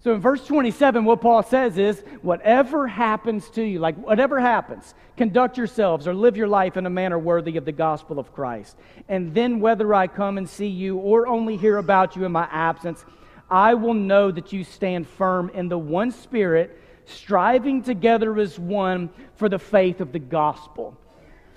So 0.00 0.12
in 0.12 0.20
verse 0.20 0.44
27, 0.46 1.04
what 1.04 1.20
Paul 1.20 1.42
says 1.42 1.78
is 1.78 2.02
whatever 2.22 2.88
happens 2.88 3.48
to 3.50 3.62
you, 3.62 3.78
like 3.78 3.96
whatever 3.96 4.40
happens, 4.40 4.94
conduct 5.16 5.56
yourselves 5.56 6.08
or 6.08 6.14
live 6.14 6.36
your 6.36 6.48
life 6.48 6.76
in 6.76 6.86
a 6.86 6.90
manner 6.90 7.18
worthy 7.18 7.56
of 7.56 7.64
the 7.64 7.72
gospel 7.72 8.18
of 8.18 8.32
Christ. 8.32 8.76
And 9.08 9.34
then 9.34 9.60
whether 9.60 9.94
I 9.94 10.06
come 10.06 10.38
and 10.38 10.48
see 10.48 10.68
you 10.68 10.96
or 10.96 11.26
only 11.26 11.56
hear 11.56 11.78
about 11.78 12.16
you 12.16 12.24
in 12.24 12.32
my 12.32 12.48
absence, 12.50 13.04
I 13.50 13.74
will 13.74 13.94
know 13.94 14.30
that 14.30 14.52
you 14.52 14.64
stand 14.64 15.08
firm 15.08 15.50
in 15.54 15.68
the 15.68 15.78
one 15.78 16.10
spirit, 16.10 16.80
striving 17.06 17.82
together 17.82 18.38
as 18.38 18.58
one 18.58 19.10
for 19.36 19.48
the 19.48 19.58
faith 19.58 20.00
of 20.00 20.12
the 20.12 20.18
gospel. 20.18 20.96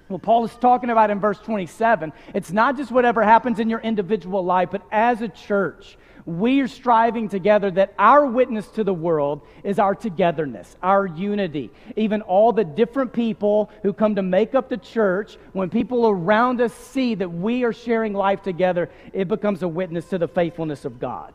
What 0.07 0.21
Paul 0.21 0.43
is 0.43 0.55
talking 0.55 0.89
about 0.89 1.09
in 1.09 1.19
verse 1.19 1.39
27, 1.39 2.11
it's 2.33 2.51
not 2.51 2.75
just 2.77 2.91
whatever 2.91 3.23
happens 3.23 3.59
in 3.59 3.69
your 3.69 3.79
individual 3.79 4.43
life, 4.43 4.69
but 4.71 4.81
as 4.91 5.21
a 5.21 5.29
church, 5.29 5.97
we 6.25 6.59
are 6.59 6.67
striving 6.67 7.29
together 7.29 7.71
that 7.71 7.93
our 7.97 8.25
witness 8.25 8.67
to 8.69 8.83
the 8.83 8.93
world 8.93 9.41
is 9.63 9.79
our 9.79 9.95
togetherness, 9.95 10.75
our 10.83 11.07
unity. 11.07 11.71
Even 11.95 12.21
all 12.21 12.51
the 12.51 12.63
different 12.63 13.11
people 13.13 13.71
who 13.81 13.93
come 13.93 14.15
to 14.15 14.21
make 14.21 14.53
up 14.53 14.69
the 14.69 14.77
church, 14.77 15.37
when 15.53 15.69
people 15.69 16.07
around 16.07 16.61
us 16.61 16.73
see 16.73 17.15
that 17.15 17.29
we 17.29 17.63
are 17.63 17.73
sharing 17.73 18.13
life 18.13 18.41
together, 18.43 18.89
it 19.13 19.27
becomes 19.27 19.63
a 19.63 19.67
witness 19.67 20.05
to 20.09 20.17
the 20.17 20.27
faithfulness 20.27 20.85
of 20.85 20.99
God. 20.99 21.33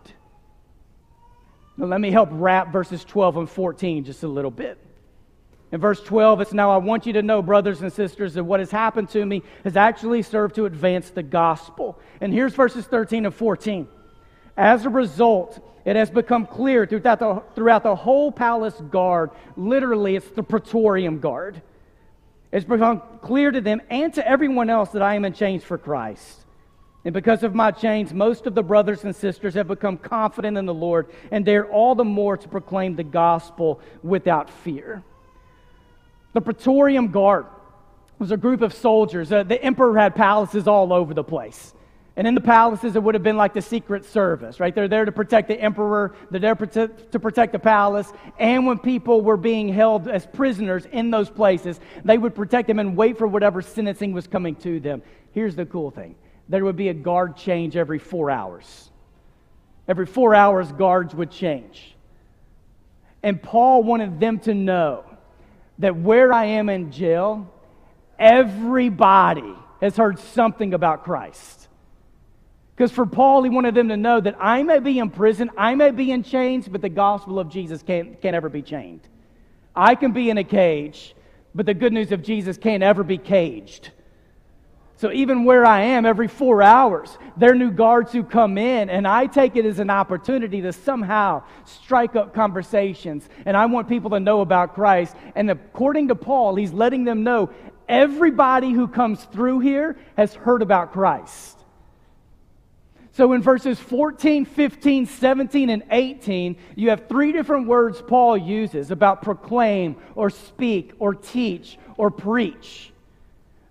Now, 1.77 1.87
let 1.87 2.01
me 2.01 2.11
help 2.11 2.31
wrap 2.33 2.73
verses 2.73 3.05
12 3.05 3.37
and 3.37 3.51
14 3.51 4.05
just 4.05 4.23
a 4.23 4.29
little 4.29 4.51
bit. 4.51 4.79
In 5.73 5.81
verse 5.81 6.01
12, 6.01 6.41
it's 6.41 6.53
now 6.53 6.71
I 6.71 6.77
want 6.77 7.07
you 7.07 7.13
to 7.15 7.23
know, 7.23 7.43
brothers 7.43 7.83
and 7.83 7.93
sisters, 7.93 8.35
that 8.35 8.45
what 8.45 8.61
has 8.61 8.71
happened 8.71 9.09
to 9.11 9.27
me 9.27 9.43
has 9.65 9.77
actually 9.77 10.23
served 10.23 10.55
to 10.55 10.65
advance 10.65 11.11
the 11.11 11.23
gospel. 11.23 11.99
And 12.21 12.33
here's 12.33 12.55
verses 12.55 12.87
13 12.87 13.27
and 13.27 13.35
14. 13.35 13.89
As 14.57 14.87
a 14.87 14.89
result, 14.89 15.61
it 15.85 15.97
has 15.97 16.09
become 16.09 16.47
clear 16.47 16.87
throughout 16.87 17.19
the, 17.19 17.43
throughout 17.55 17.83
the 17.83 17.95
whole 17.95 18.33
palace 18.33 18.81
guard, 18.91 19.31
literally, 19.57 20.17
it's 20.17 20.29
the 20.31 20.43
praetorium 20.43 21.19
guard. 21.19 21.61
It's 22.53 22.65
become 22.65 23.03
clear 23.21 23.51
to 23.51 23.61
them 23.61 23.83
and 23.91 24.15
to 24.15 24.27
everyone 24.27 24.71
else 24.71 24.91
that 24.91 25.03
I 25.03 25.17
am 25.17 25.25
in 25.25 25.33
chains 25.33 25.63
for 25.63 25.77
Christ. 25.77 26.46
And 27.07 27.13
because 27.13 27.45
of 27.45 27.55
my 27.55 27.71
chains, 27.71 28.13
most 28.13 28.49
of 28.49 28.57
the 28.57 28.65
brothers 28.65 29.05
and 29.05 29.15
sisters 29.15 29.55
have 29.55 29.69
become 29.69 29.97
confident 29.97 30.59
in 30.59 30.67
the 30.67 30.75
Lord 30.75 31.07
and 31.31 31.45
dare 31.45 31.65
all 31.65 31.95
the 31.95 32.05
more 32.05 32.37
to 32.37 32.49
proclaim 32.49 32.97
the 32.97 33.05
gospel 33.05 33.81
without 34.03 34.51
fear. 34.51 35.05
The 36.33 36.41
Praetorium 36.41 37.13
Guard 37.13 37.47
was 38.19 38.33
a 38.33 38.37
group 38.37 38.61
of 38.61 38.75
soldiers. 38.75 39.31
Uh, 39.31 39.45
the 39.45 39.63
emperor 39.63 39.97
had 39.97 40.17
palaces 40.17 40.67
all 40.67 40.93
over 40.93 41.15
the 41.15 41.23
place. 41.23 41.75
And 42.17 42.27
in 42.27 42.35
the 42.35 42.41
palaces, 42.41 42.97
it 42.97 43.03
would 43.05 43.15
have 43.15 43.23
been 43.23 43.37
like 43.37 43.55
the 43.55 43.63
Secret 43.63 44.05
Service, 44.05 44.59
right? 44.59 44.75
They're 44.75 44.89
there 44.89 45.05
to 45.05 45.13
protect 45.13 45.47
the 45.47 45.61
emperor, 45.61 46.13
they're 46.33 46.41
there 46.41 46.57
to 46.57 47.21
protect 47.21 47.53
the 47.53 47.61
palace. 47.61 48.13
And 48.37 48.67
when 48.67 48.81
people 48.81 49.21
were 49.21 49.37
being 49.37 49.69
held 49.69 50.09
as 50.09 50.27
prisoners 50.27 50.87
in 50.87 51.13
those 51.13 51.31
places, 51.31 51.79
they 52.05 52.19
would 52.19 52.35
protect 52.35 52.67
them 52.67 52.81
and 52.81 52.97
wait 52.97 53.17
for 53.17 53.29
whatever 53.29 53.63
sentencing 53.63 54.13
was 54.13 54.27
coming 54.27 54.57
to 54.57 54.81
them. 54.81 55.03
Here's 55.31 55.55
the 55.55 55.67
cool 55.67 55.93
thing 55.93 56.17
there 56.49 56.65
would 56.65 56.77
be 56.77 56.89
a 56.89 56.95
guard 56.95 57.37
change 57.37 57.77
every 57.77 57.99
four 57.99 58.31
hours. 58.31 58.91
Every 59.89 60.07
four 60.07 60.35
hours, 60.35 60.71
guards 60.73 61.15
would 61.15 61.31
change. 61.31 61.95
And 63.23 63.43
Paul 63.43 63.83
wanted 63.83 64.21
them 64.21 64.39
to 64.41 64.55
know 64.55 65.05
that 65.79 65.97
where 65.97 66.33
I 66.33 66.45
am 66.45 66.69
in 66.69 66.93
jail, 66.93 67.53
everybody 68.19 69.55
has 69.81 69.97
heard 69.97 70.19
something 70.19 70.75
about 70.75 71.05
Christ. 71.05 71.69
Because 72.75 72.93
for 72.93 73.07
Paul, 73.07 73.43
he 73.43 73.51
wanted 73.51 73.75
them 73.75 73.89
to 73.89 73.97
know 73.97 74.21
that 74.21 74.37
I 74.39 74.63
may 74.63 74.81
be 74.81 74.99
in 74.99 75.11
prison, 75.11 75.51
I 75.57 75.75
may 75.75 75.91
be 75.91 76.11
in 76.11 76.23
chains, 76.23 76.69
but 76.69 76.83
the 76.83 76.89
gospel 76.89 77.39
of 77.39 77.49
Jesus 77.49 77.83
can't, 77.83 78.21
can't 78.21 78.37
ever 78.37 78.49
be 78.49 78.63
chained. 78.63 79.01
I 79.75 79.95
can 79.95 80.13
be 80.13 80.31
in 80.31 80.39
a 80.39 80.45
cage, 80.45 81.15
but 81.55 81.67
the 81.67 81.75
good 81.75 81.93
news 81.93 82.13
of 82.13 82.23
Jesus 82.23 82.59
can't 82.59 82.83
ever 82.83 83.03
be 83.03 83.19
caged. 83.19 83.91
So 84.99 85.13
even 85.13 85.45
where 85.45 85.67
I 85.67 85.83
am, 85.83 86.07
every 86.07 86.27
four 86.27 86.63
hours, 86.63 87.19
there 87.37 87.53
are 87.53 87.55
new 87.55 87.71
guards 87.71 88.13
who 88.13 88.25
come 88.25 88.57
in, 88.57 88.89
and 88.89 89.07
I 89.07 89.27
take 89.27 89.55
it 89.57 89.67
as 89.67 89.79
an 89.79 89.91
opportunity 89.91 90.63
to 90.63 90.73
somehow 90.73 91.43
strike 91.65 92.17
up 92.17 92.33
conversations. 92.33 93.29
And 93.45 93.59
I 93.59 93.67
want 93.67 93.89
people 93.89 94.11
to 94.11 94.21
know 94.21 94.41
about 94.41 94.75
Christ. 94.75 95.15
And 95.35 95.51
according 95.51 96.09
to 96.09 96.15
Paul, 96.15 96.55
he's 96.55 96.73
letting 96.73 97.05
them 97.05 97.25
know 97.25 97.51
everybody 97.87 98.73
who 98.73 98.89
comes 98.89 99.23
through 99.25 99.61
here 99.61 99.99
has 100.17 100.33
heard 100.33 100.63
about 100.63 100.93
Christ. 100.93 101.59
So 103.13 103.35
in 103.35 103.43
verses 103.43 103.79
14, 103.79 104.47
15, 104.47 105.07
17, 105.07 105.71
and 105.71 105.83
18, 105.91 106.57
you 106.75 106.89
have 106.91 107.07
three 107.07 107.33
different 107.33 107.67
words 107.67 108.03
Paul 108.07 108.37
uses 108.37 108.91
about 108.91 109.23
proclaim 109.23 109.97
or 110.15 110.31
speak 110.31 110.93
or 110.99 111.15
teach 111.15 111.79
or 111.99 112.11
preach. 112.11 112.93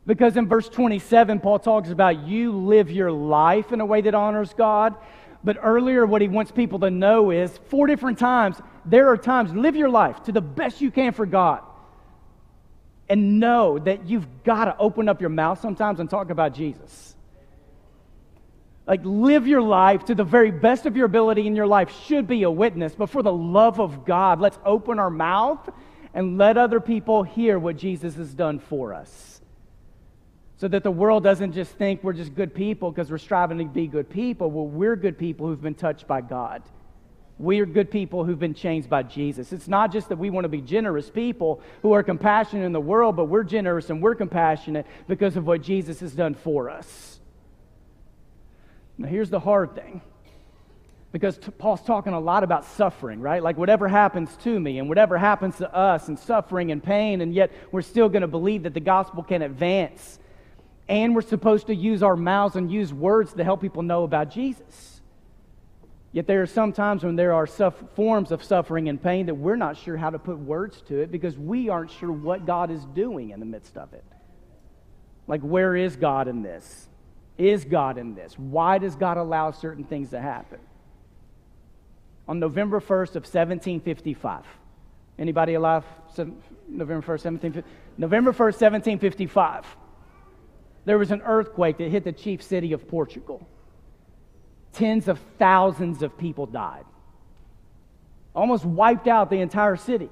Because 0.06 0.38
in 0.38 0.48
verse 0.48 0.70
27, 0.70 1.40
Paul 1.40 1.60
talks 1.60 1.90
about 1.90 2.28
you 2.28 2.52
live 2.52 2.92
your 2.92 3.12
life 3.12 3.72
in 3.72 3.82
a 3.82 3.86
way 3.86 4.02
that 4.02 4.14
honors 4.14 4.54
God. 4.54 4.96
But 5.44 5.58
earlier, 5.62 6.06
what 6.06 6.22
he 6.22 6.28
wants 6.28 6.52
people 6.52 6.80
to 6.80 6.92
know 6.92 7.32
is 7.32 7.58
four 7.70 7.88
different 7.88 8.20
times, 8.20 8.58
there 8.86 9.10
are 9.10 9.18
times, 9.18 9.54
live 9.54 9.76
your 9.76 9.90
life 9.90 10.24
to 10.24 10.32
the 10.32 10.42
best 10.42 10.82
you 10.82 10.92
can 10.92 11.12
for 11.12 11.26
God. 11.26 11.62
And 13.10 13.40
know 13.40 13.80
that 13.80 14.08
you've 14.08 14.44
got 14.44 14.66
to 14.66 14.78
open 14.78 15.10
up 15.10 15.22
your 15.22 15.30
mouth 15.30 15.60
sometimes 15.60 16.00
and 16.00 16.10
talk 16.10 16.30
about 16.30 16.54
Jesus. 16.54 17.16
Like, 18.88 19.02
live 19.04 19.48
your 19.48 19.62
life 19.62 20.06
to 20.06 20.16
the 20.16 20.24
very 20.24 20.52
best 20.52 20.86
of 20.86 20.96
your 20.96 21.08
ability 21.08 21.48
in 21.48 21.56
your 21.56 21.66
life 21.66 21.92
should 22.06 22.28
be 22.28 22.44
a 22.44 22.52
witness. 22.52 22.94
But 22.94 23.10
for 23.10 23.24
the 23.24 23.34
love 23.34 23.80
of 23.80 24.06
God, 24.06 24.40
let's 24.40 24.60
open 24.64 25.00
our 25.00 25.10
mouth 25.10 25.68
and 26.14 26.38
let 26.38 26.58
other 26.58 26.80
people 26.80 27.24
hear 27.24 27.58
what 27.58 27.78
Jesus 27.78 28.16
has 28.16 28.34
done 28.36 28.60
for 28.60 28.94
us 28.94 29.36
so 30.58 30.68
that 30.70 30.84
the 30.84 30.92
world 30.92 31.24
doesn't 31.24 31.54
just 31.54 31.72
think 31.72 32.04
we're 32.04 32.14
just 32.14 32.34
good 32.34 32.54
people 32.54 32.92
because 32.92 33.12
we're 33.12 33.18
striving 33.18 33.58
to 33.58 33.66
be 33.66 33.88
good 33.88 34.10
people. 34.10 34.50
Well, 34.50 34.68
we're 34.68 34.96
good 34.96 35.18
people 35.18 35.48
who've 35.48 35.62
been 35.62 35.76
touched 35.76 36.08
by 36.08 36.22
God. 36.22 36.64
We 37.38 37.60
are 37.60 37.66
good 37.66 37.92
people 37.92 38.24
who've 38.24 38.40
been 38.40 38.54
changed 38.54 38.90
by 38.90 39.04
Jesus. 39.04 39.52
It's 39.52 39.68
not 39.68 39.92
just 39.92 40.08
that 40.08 40.18
we 40.18 40.30
want 40.30 40.46
to 40.46 40.50
be 40.50 40.62
generous 40.62 41.10
people 41.10 41.62
who 41.82 41.92
are 41.92 42.04
compassionate 42.04 42.66
in 42.66 42.72
the 42.72 42.80
world, 42.80 43.18
but 43.18 43.26
we're 43.26 43.44
generous 43.44 43.90
and 43.90 44.02
we're 44.02 44.16
compassionate 44.16 44.86
because 45.08 45.36
of 45.36 45.46
what 45.46 45.62
Jesus 45.62 46.00
has 46.00 46.14
done 46.14 46.34
for 46.34 46.70
us. 46.70 47.20
Now, 48.98 49.10
here's 49.10 49.30
the 49.30 49.42
hard 49.42 49.76
thing. 49.76 50.02
Because 51.12 51.38
Paul's 51.58 51.82
talking 51.82 52.14
a 52.14 52.20
lot 52.20 52.44
about 52.44 52.66
suffering, 52.66 53.22
right? 53.22 53.44
Like 53.44 53.58
whatever 53.58 53.88
happens 53.88 54.36
to 54.44 54.58
me 54.58 54.80
and 54.80 54.88
whatever 54.88 55.18
happens 55.18 55.58
to 55.58 55.74
us 55.74 56.08
and 56.08 56.18
suffering 56.20 56.72
and 56.72 56.84
pain, 56.84 57.20
and 57.20 57.34
yet 57.34 57.52
we're 57.72 57.82
still 57.82 58.08
going 58.08 58.22
to 58.22 58.28
believe 58.28 58.64
that 58.64 58.74
the 58.74 58.82
gospel 58.82 59.24
can 59.24 59.42
advance 59.42 60.20
and 60.88 61.16
we're 61.16 61.22
supposed 61.22 61.68
to 61.68 61.76
use 61.76 62.04
our 62.04 62.16
mouths 62.16 62.56
and 62.56 62.72
use 62.72 62.94
words 62.94 63.34
to 63.34 63.44
help 63.44 63.62
people 63.62 63.82
know 63.82 64.04
about 64.04 64.30
Jesus. 64.30 65.02
Yet 66.12 66.28
there 66.28 66.42
are 66.42 66.48
some 66.48 66.72
times 66.72 67.04
when 67.04 67.16
there 67.16 67.34
are 67.34 67.48
forms 67.48 68.32
of 68.32 68.44
suffering 68.44 68.88
and 68.88 69.02
pain 69.02 69.26
that 69.26 69.36
we're 69.36 69.58
not 69.58 69.76
sure 69.76 69.98
how 69.98 70.12
to 70.12 70.20
put 70.20 70.38
words 70.38 70.82
to 70.88 71.02
it 71.02 71.12
because 71.12 71.38
we 71.38 71.70
aren't 71.70 71.92
sure 71.92 72.12
what 72.12 72.46
God 72.46 72.72
is 72.72 72.86
doing 72.94 73.32
in 73.32 73.40
the 73.40 73.46
midst 73.46 73.76
of 73.78 73.92
it. 73.94 74.04
Like, 75.28 75.42
where 75.42 75.76
is 75.76 75.96
God 75.96 76.28
in 76.28 76.42
this? 76.42 76.88
Is 77.38 77.66
God 77.66 77.98
in 77.98 78.16
this? 78.16 78.38
Why 78.40 78.78
does 78.78 78.96
God 78.96 79.18
allow 79.18 79.52
certain 79.52 79.84
things 79.84 80.12
to 80.12 80.22
happen? 80.22 80.60
On 82.28 82.40
November 82.40 82.80
1st 82.80 83.16
of 83.16 83.24
1755, 83.24 84.46
anybody 85.20 85.56
alive? 85.56 85.84
November 86.70 87.02
1st, 87.02 87.26
1755? 87.26 87.64
November 87.98 88.32
1st, 88.32 88.62
1755 88.62 89.66
there 90.86 90.98
was 90.98 91.12
an 91.12 91.22
earthquake 91.24 91.78
that 91.80 91.90
hit 91.90 92.04
the 92.04 92.12
chief 92.12 92.42
city 92.42 92.74
of 92.74 92.88
Portugal. 92.88 93.48
Tens 94.74 95.08
of 95.08 95.20
thousands 95.40 96.04
of 96.04 96.18
people 96.18 96.46
died, 96.46 96.86
almost 98.36 98.66
wiped 98.66 99.08
out 99.08 99.30
the 99.30 99.40
entire 99.40 99.76
city. 99.76 100.10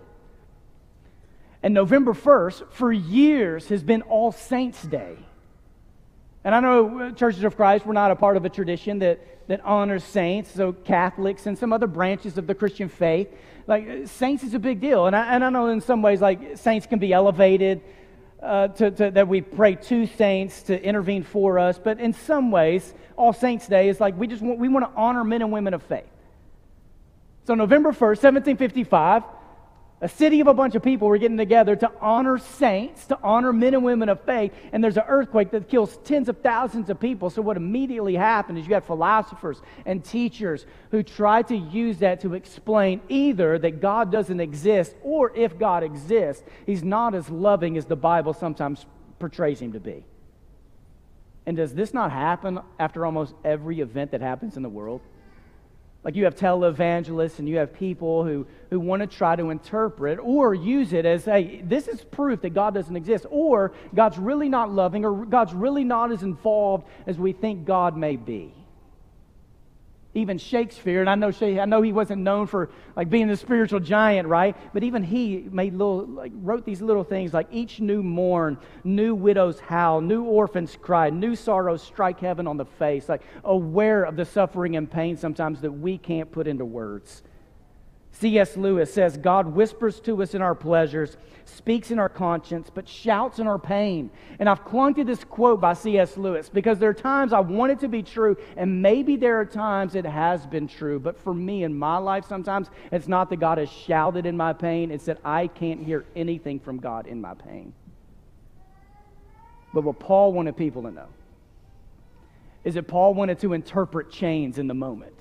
And 1.61 1.73
November 1.73 2.13
1st, 2.13 2.71
for 2.71 2.91
years, 2.91 3.69
has 3.69 3.83
been 3.83 4.01
All 4.01 4.33
Saints' 4.33 4.83
Day. 4.83 5.17
And 6.43 6.53
I 6.53 6.59
know 6.59 6.99
uh, 6.99 7.11
Churches 7.11 7.43
of 7.45 7.55
Christ, 7.55 7.85
we're 7.85 7.93
not 7.93 8.11
a 8.11 8.17
part 8.17 8.35
of 8.35 8.43
a 8.43 8.49
tradition 8.49 8.99
that, 8.99 9.47
that 9.47 9.61
honors 9.63 10.03
saints, 10.03 10.51
so 10.51 10.73
Catholics 10.73 11.45
and 11.45 11.57
some 11.57 11.71
other 11.71 11.87
branches 11.87 12.37
of 12.37 12.47
the 12.47 12.55
Christian 12.55 12.89
faith. 12.89 13.29
Like, 13.65 13.87
uh, 13.87 14.05
saints 14.07 14.43
is 14.43 14.53
a 14.53 14.59
big 14.59 14.81
deal. 14.81 15.07
And 15.07 15.15
I, 15.15 15.35
and 15.35 15.43
I 15.43 15.49
know 15.49 15.67
in 15.67 15.79
some 15.79 16.01
ways, 16.01 16.19
like, 16.19 16.57
saints 16.57 16.85
can 16.85 16.99
be 16.99 17.13
elevated, 17.13 17.81
uh, 18.43 18.67
to, 18.69 18.91
to, 18.91 19.11
that 19.11 19.27
we 19.27 19.41
pray 19.41 19.75
to 19.75 20.05
saints 20.05 20.63
to 20.63 20.81
intervene 20.83 21.23
for 21.23 21.57
us. 21.57 21.79
But 21.79 21.99
in 21.99 22.13
some 22.13 22.51
ways, 22.51 22.93
All 23.15 23.33
Saints' 23.33 23.67
Day 23.67 23.89
is 23.89 23.99
like 23.99 24.17
we 24.17 24.27
just 24.27 24.41
want, 24.41 24.59
we 24.59 24.67
want 24.69 24.85
to 24.85 24.99
honor 24.99 25.23
men 25.23 25.41
and 25.41 25.51
women 25.51 25.73
of 25.73 25.83
faith. 25.83 26.09
So 27.45 27.55
November 27.55 27.91
1st, 27.91 28.23
1755, 28.23 29.23
a 30.03 30.09
city 30.09 30.41
of 30.41 30.47
a 30.47 30.53
bunch 30.53 30.75
of 30.75 30.83
people 30.83 31.07
were 31.07 31.17
getting 31.17 31.37
together 31.37 31.77
to 31.77 31.89
honor 32.01 32.37
saints, 32.37 33.07
to 33.07 33.17
honor 33.23 33.53
men 33.53 33.73
and 33.73 33.85
women 33.85 34.09
of 34.09 34.19
faith. 34.25 34.51
And 34.73 34.83
there's 34.83 34.97
an 34.97 35.05
earthquake 35.07 35.51
that 35.51 35.69
kills 35.69 35.95
tens 36.03 36.27
of 36.27 36.41
thousands 36.41 36.89
of 36.89 36.99
people. 36.99 37.29
So, 37.29 37.41
what 37.41 37.55
immediately 37.55 38.15
happened 38.15 38.57
is 38.57 38.67
you 38.67 38.73
had 38.73 38.83
philosophers 38.83 39.61
and 39.85 40.03
teachers 40.03 40.65
who 40.91 41.03
tried 41.03 41.47
to 41.47 41.55
use 41.55 41.99
that 41.99 42.19
to 42.19 42.33
explain 42.33 42.99
either 43.07 43.57
that 43.57 43.79
God 43.79 44.11
doesn't 44.11 44.41
exist, 44.41 44.93
or 45.03 45.33
if 45.37 45.57
God 45.57 45.83
exists, 45.83 46.43
he's 46.65 46.83
not 46.83 47.15
as 47.15 47.29
loving 47.29 47.77
as 47.77 47.85
the 47.85 47.95
Bible 47.95 48.33
sometimes 48.33 48.85
portrays 49.19 49.61
him 49.61 49.71
to 49.71 49.79
be. 49.79 50.03
And 51.45 51.55
does 51.55 51.73
this 51.73 51.93
not 51.93 52.11
happen 52.11 52.59
after 52.77 53.05
almost 53.05 53.35
every 53.45 53.79
event 53.79 54.11
that 54.11 54.19
happens 54.19 54.57
in 54.57 54.63
the 54.63 54.69
world? 54.69 54.99
Like 56.03 56.15
you 56.15 56.25
have 56.25 56.35
televangelists 56.35 57.39
and 57.39 57.47
you 57.47 57.57
have 57.57 57.73
people 57.73 58.25
who, 58.25 58.45
who 58.69 58.79
want 58.79 59.01
to 59.01 59.07
try 59.07 59.35
to 59.35 59.49
interpret 59.49 60.19
or 60.19 60.53
use 60.53 60.91
it 60.91 61.05
as, 61.05 61.25
hey, 61.25 61.61
this 61.63 61.87
is 61.87 62.03
proof 62.03 62.41
that 62.41 62.53
God 62.53 62.73
doesn't 62.73 62.95
exist, 62.95 63.25
or 63.29 63.71
God's 63.95 64.17
really 64.17 64.49
not 64.49 64.71
loving, 64.71 65.05
or 65.05 65.25
God's 65.25 65.53
really 65.53 65.83
not 65.83 66.11
as 66.11 66.23
involved 66.23 66.87
as 67.07 67.17
we 67.17 67.31
think 67.31 67.65
God 67.65 67.95
may 67.95 68.17
be 68.17 68.53
even 70.15 70.37
Shakespeare, 70.37 71.01
and 71.01 71.09
I 71.09 71.15
know, 71.15 71.31
I 71.41 71.65
know 71.65 71.81
he 71.81 71.91
wasn't 71.91 72.21
known 72.21 72.45
for 72.45 72.69
like 72.95 73.09
being 73.09 73.27
the 73.27 73.35
spiritual 73.35 73.79
giant, 73.79 74.27
right? 74.27 74.55
But 74.73 74.83
even 74.83 75.03
he 75.03 75.47
made 75.51 75.73
little, 75.73 76.05
like, 76.05 76.31
wrote 76.35 76.65
these 76.65 76.81
little 76.81 77.03
things 77.03 77.33
like 77.33 77.47
each 77.51 77.79
new 77.79 78.03
morn, 78.03 78.57
new 78.83 79.15
widows 79.15 79.59
howl, 79.59 80.01
new 80.01 80.23
orphans 80.23 80.77
cry, 80.79 81.09
new 81.09 81.35
sorrows 81.35 81.81
strike 81.81 82.19
heaven 82.19 82.45
on 82.45 82.57
the 82.57 82.65
face, 82.65 83.09
like 83.09 83.23
aware 83.43 84.03
of 84.03 84.15
the 84.15 84.25
suffering 84.25 84.75
and 84.75 84.89
pain 84.89 85.17
sometimes 85.17 85.61
that 85.61 85.71
we 85.71 85.97
can't 85.97 86.31
put 86.31 86.47
into 86.47 86.65
words. 86.65 87.23
C.S. 88.13 88.55
Lewis 88.55 88.93
says, 88.93 89.17
God 89.17 89.47
whispers 89.47 89.99
to 90.01 90.21
us 90.21 90.35
in 90.35 90.41
our 90.41 90.53
pleasures, 90.53 91.17
speaks 91.45 91.89
in 91.89 91.97
our 91.97 92.09
conscience, 92.09 92.69
but 92.73 92.87
shouts 92.87 93.39
in 93.39 93.47
our 93.47 93.57
pain. 93.57 94.11
And 94.37 94.47
I've 94.47 94.63
clung 94.63 94.93
to 94.95 95.03
this 95.03 95.23
quote 95.23 95.59
by 95.59 95.73
C.S. 95.73 96.15
Lewis 96.15 96.47
because 96.47 96.77
there 96.77 96.91
are 96.91 96.93
times 96.93 97.33
I 97.33 97.39
want 97.39 97.71
it 97.71 97.79
to 97.79 97.87
be 97.87 98.03
true, 98.03 98.37
and 98.55 98.83
maybe 98.83 99.15
there 99.15 99.39
are 99.39 99.45
times 99.45 99.95
it 99.95 100.05
has 100.05 100.45
been 100.45 100.67
true. 100.67 100.99
But 100.99 101.17
for 101.19 101.33
me 101.33 101.63
in 101.63 101.75
my 101.75 101.97
life, 101.97 102.25
sometimes 102.25 102.69
it's 102.91 103.07
not 103.07 103.31
that 103.31 103.37
God 103.37 103.57
has 103.57 103.69
shouted 103.69 104.27
in 104.27 104.37
my 104.37 104.53
pain, 104.53 104.91
it's 104.91 105.05
that 105.05 105.19
I 105.25 105.47
can't 105.47 105.83
hear 105.83 106.05
anything 106.15 106.59
from 106.59 106.77
God 106.77 107.07
in 107.07 107.19
my 107.19 107.33
pain. 107.33 107.73
But 109.73 109.83
what 109.83 109.99
Paul 109.99 110.33
wanted 110.33 110.55
people 110.55 110.83
to 110.83 110.91
know 110.91 111.07
is 112.63 112.75
that 112.75 112.87
Paul 112.87 113.15
wanted 113.15 113.39
to 113.39 113.53
interpret 113.53 114.11
chains 114.11 114.59
in 114.59 114.67
the 114.67 114.75
moment. 114.75 115.17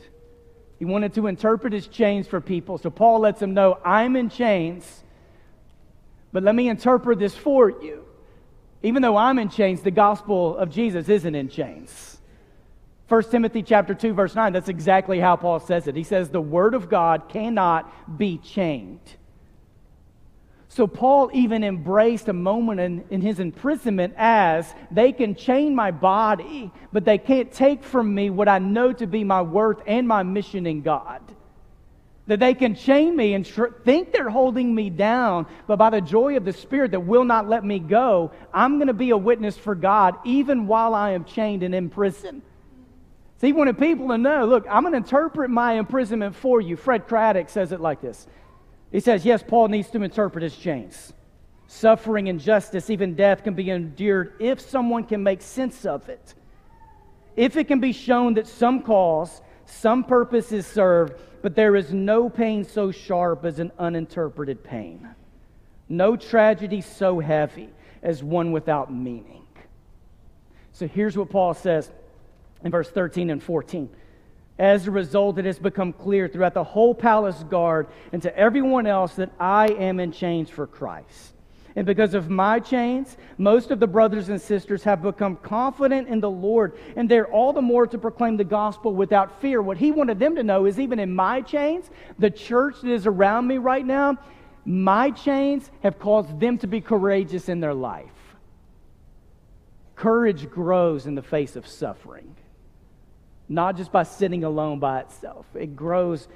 He 0.83 0.87
wanted 0.87 1.15
to 1.15 1.29
interpret 1.29 1.73
his 1.73 1.87
chains 1.87 2.27
for 2.27 2.41
people. 2.41 2.77
So 2.77 2.91
Paul 2.91 3.21
lets 3.21 3.41
him 3.41 3.55
know, 3.55 3.79
I'm 3.85 4.17
in 4.17 4.29
chains, 4.29 5.05
but 6.33 6.43
let 6.43 6.57
me 6.57 6.69
interpret 6.69 7.21
this 7.21 7.37
for 7.37 7.71
you. 7.71 8.05
Even 8.83 9.01
though 9.01 9.17
I'm 9.17 9.39
in 9.39 9.49
chains, 9.49 9.83
the 9.83 9.93
gospel 9.93 10.57
of 10.57 10.71
Jesus 10.71 11.09
isn't 11.09 11.37
in 11.37 11.49
chains. 11.49 12.19
1 13.07 13.23
Timothy 13.31 13.63
chapter 13.63 13.95
2 13.95 14.13
verse 14.13 14.35
9 14.35 14.53
that's 14.53 14.69
exactly 14.69 15.21
how 15.21 15.37
Paul 15.37 15.61
says 15.61 15.87
it. 15.87 15.95
He 15.95 16.03
says 16.03 16.31
the 16.31 16.41
word 16.41 16.75
of 16.75 16.89
God 16.89 17.29
cannot 17.29 18.19
be 18.19 18.39
chained. 18.39 18.99
So 20.75 20.87
Paul 20.87 21.31
even 21.35 21.65
embraced 21.65 22.29
a 22.29 22.33
moment 22.33 22.81
in, 22.81 23.05
in, 23.11 23.21
his 23.21 23.41
imprisonment 23.41 24.15
as 24.17 24.75
they 24.91 25.13
can 25.13 25.35
chain 25.35 25.75
my 25.75 25.91
body, 25.91 26.73
but 26.95 27.05
they 27.05 27.19
can't 27.19 27.53
take 27.53 27.85
from 27.85 28.15
me 28.15 28.31
what 28.31 28.49
I 28.49 28.59
know 28.59 28.91
to 28.95 29.07
be 29.07 29.23
my 29.23 29.43
worth 29.43 29.83
and 29.87 30.09
my 30.09 30.23
mission 30.23 30.67
in 30.67 30.81
God. 30.81 31.21
That 32.27 32.41
they 32.41 32.55
can 32.55 32.75
chain 32.75 33.15
me 33.15 33.35
and 33.35 33.45
tr- 33.45 33.67
think 33.85 34.13
they're 34.13 34.31
holding 34.31 34.75
me 34.75 34.89
down, 34.89 35.45
but 35.67 35.77
by 35.77 35.91
the 35.91 36.01
joy 36.01 36.39
of 36.39 36.47
the 36.47 36.55
Spirit 36.55 36.93
that 36.93 37.01
will 37.01 37.25
not 37.25 37.47
let 37.47 37.67
me 37.67 37.79
go, 37.79 38.31
I'm 38.55 38.79
going 38.79 38.87
to 38.87 38.95
be 38.95 39.11
a 39.11 39.19
witness 39.19 39.59
for 39.59 39.75
God 39.75 40.17
even 40.25 40.67
while 40.67 40.95
I 40.95 41.11
am 41.11 41.27
chained 41.27 41.63
and 41.63 41.75
in 41.75 41.91
prison. 41.91 42.41
So 43.37 43.47
he 43.47 43.53
wanted 43.53 43.79
people 43.79 44.09
to 44.09 44.17
know 44.17 44.47
look, 44.47 44.65
I'm 44.71 44.85
going 44.85 44.93
to 44.93 44.97
interpret 44.97 45.51
my 45.51 45.75
imprisonment 45.75 46.35
for 46.35 46.63
you. 46.63 46.79
Fred 46.79 47.07
Craddock 47.09 47.51
says 47.51 47.73
it 47.73 47.81
like 47.81 48.01
this 48.01 48.27
he 48.93 49.01
says, 49.01 49.25
yes, 49.25 49.43
Paul 49.43 49.69
needs 49.69 49.91
to 49.91 50.03
interpret 50.03 50.45
his 50.45 50.57
chains. 50.57 51.15
Suffering, 51.67 52.27
injustice, 52.27 52.91
even 52.91 53.15
death 53.15 53.43
can 53.43 53.55
be 53.55 53.71
endured 53.71 54.35
if 54.39 54.61
someone 54.61 55.05
can 55.05 55.23
make 55.23 55.41
sense 55.41 55.87
of 55.87 56.09
it. 56.11 56.35
If 57.35 57.57
it 57.57 57.67
can 57.67 57.81
be 57.81 57.93
shown 57.93 58.35
that 58.35 58.47
some 58.47 58.83
cause, 58.83 59.41
some 59.65 60.05
purpose 60.05 60.53
is 60.53 60.67
served, 60.67 61.15
but 61.41 61.57
there 61.57 61.75
is 61.75 61.93
no 61.93 62.29
pain 62.29 62.65
so 62.65 62.91
sharp 62.91 63.47
as 63.47 63.59
an 63.59 63.73
uninterpreted 63.79 64.63
pain. 64.63 65.09
No 65.89 66.15
tragedy 66.15 66.83
so 66.83 67.19
heavy 67.19 67.71
as 68.03 68.23
one 68.23 68.53
without 68.53 68.93
meaning. 68.93 69.47
So 70.73 70.87
here's 70.87 71.17
what 71.17 71.31
Paul 71.31 71.55
says 71.55 71.91
in 72.63 72.71
verse 72.71 72.91
13 72.91 73.31
and 73.31 73.43
14. 73.43 73.89
As 74.59 74.87
a 74.87 74.91
result, 74.91 75.39
it 75.39 75.45
has 75.45 75.59
become 75.59 75.93
clear 75.93 76.29
throughout 76.29 76.55
the 76.55 76.65
whole 76.65 76.95
palace 76.95 77.43
guard 77.45 77.87
and 78.13 78.23
to 78.23 78.37
everyone 78.37 78.87
else 78.87 79.15
that 79.17 79.33
I 79.41 79.69
am 79.69 79.99
in 79.99 80.13
chains 80.13 80.51
for 80.51 80.67
Christ. 80.67 81.33
And 81.75 81.87
because 81.87 82.13
of 82.13 82.29
my 82.29 82.61
chains, 82.61 83.17
most 83.39 83.71
of 83.71 83.81
the 83.81 83.87
brothers 83.87 84.29
and 84.29 84.41
sisters 84.41 84.85
have 84.85 85.03
become 85.03 85.37
confident 85.37 86.09
in 86.09 86.21
the 86.21 86.31
Lord, 86.31 86.77
and 86.97 87.09
they're 87.09 87.27
all 87.27 87.55
the 87.55 87.63
more 87.63 87.87
to 87.87 87.97
proclaim 87.97 88.37
the 88.37 88.45
gospel 88.45 88.95
without 88.95 89.41
fear. 89.41 89.63
What 89.63 89.79
he 89.79 89.91
wanted 89.91 90.19
them 90.19 90.37
to 90.37 90.43
know 90.43 90.67
is 90.67 90.79
even 90.79 90.99
in 90.99 91.15
my 91.15 91.41
chains, 91.41 91.91
the 92.19 92.31
church 92.31 92.83
that 92.83 92.93
is 92.93 93.07
around 93.07 93.47
me 93.47 93.57
right 93.57 93.87
now, 93.87 94.19
my 94.67 95.11
chains 95.11 95.71
have 95.83 95.99
caused 95.99 96.39
them 96.39 96.59
to 96.59 96.67
be 96.67 96.83
courageous 96.83 97.49
in 97.49 97.61
their 97.61 97.75
life. 97.75 98.37
Courage 99.97 100.51
grows 100.51 101.07
in 101.07 101.15
the 101.15 101.23
face 101.23 101.57
of 101.57 101.67
suffering 101.67 102.37
not 103.49 103.77
just 103.77 103.93
by 103.93 104.03
sitting 104.03 104.45
alone 104.45 104.79
by 104.79 105.01
itself. 105.01 105.47
It 105.55 105.77
grows 105.77 106.29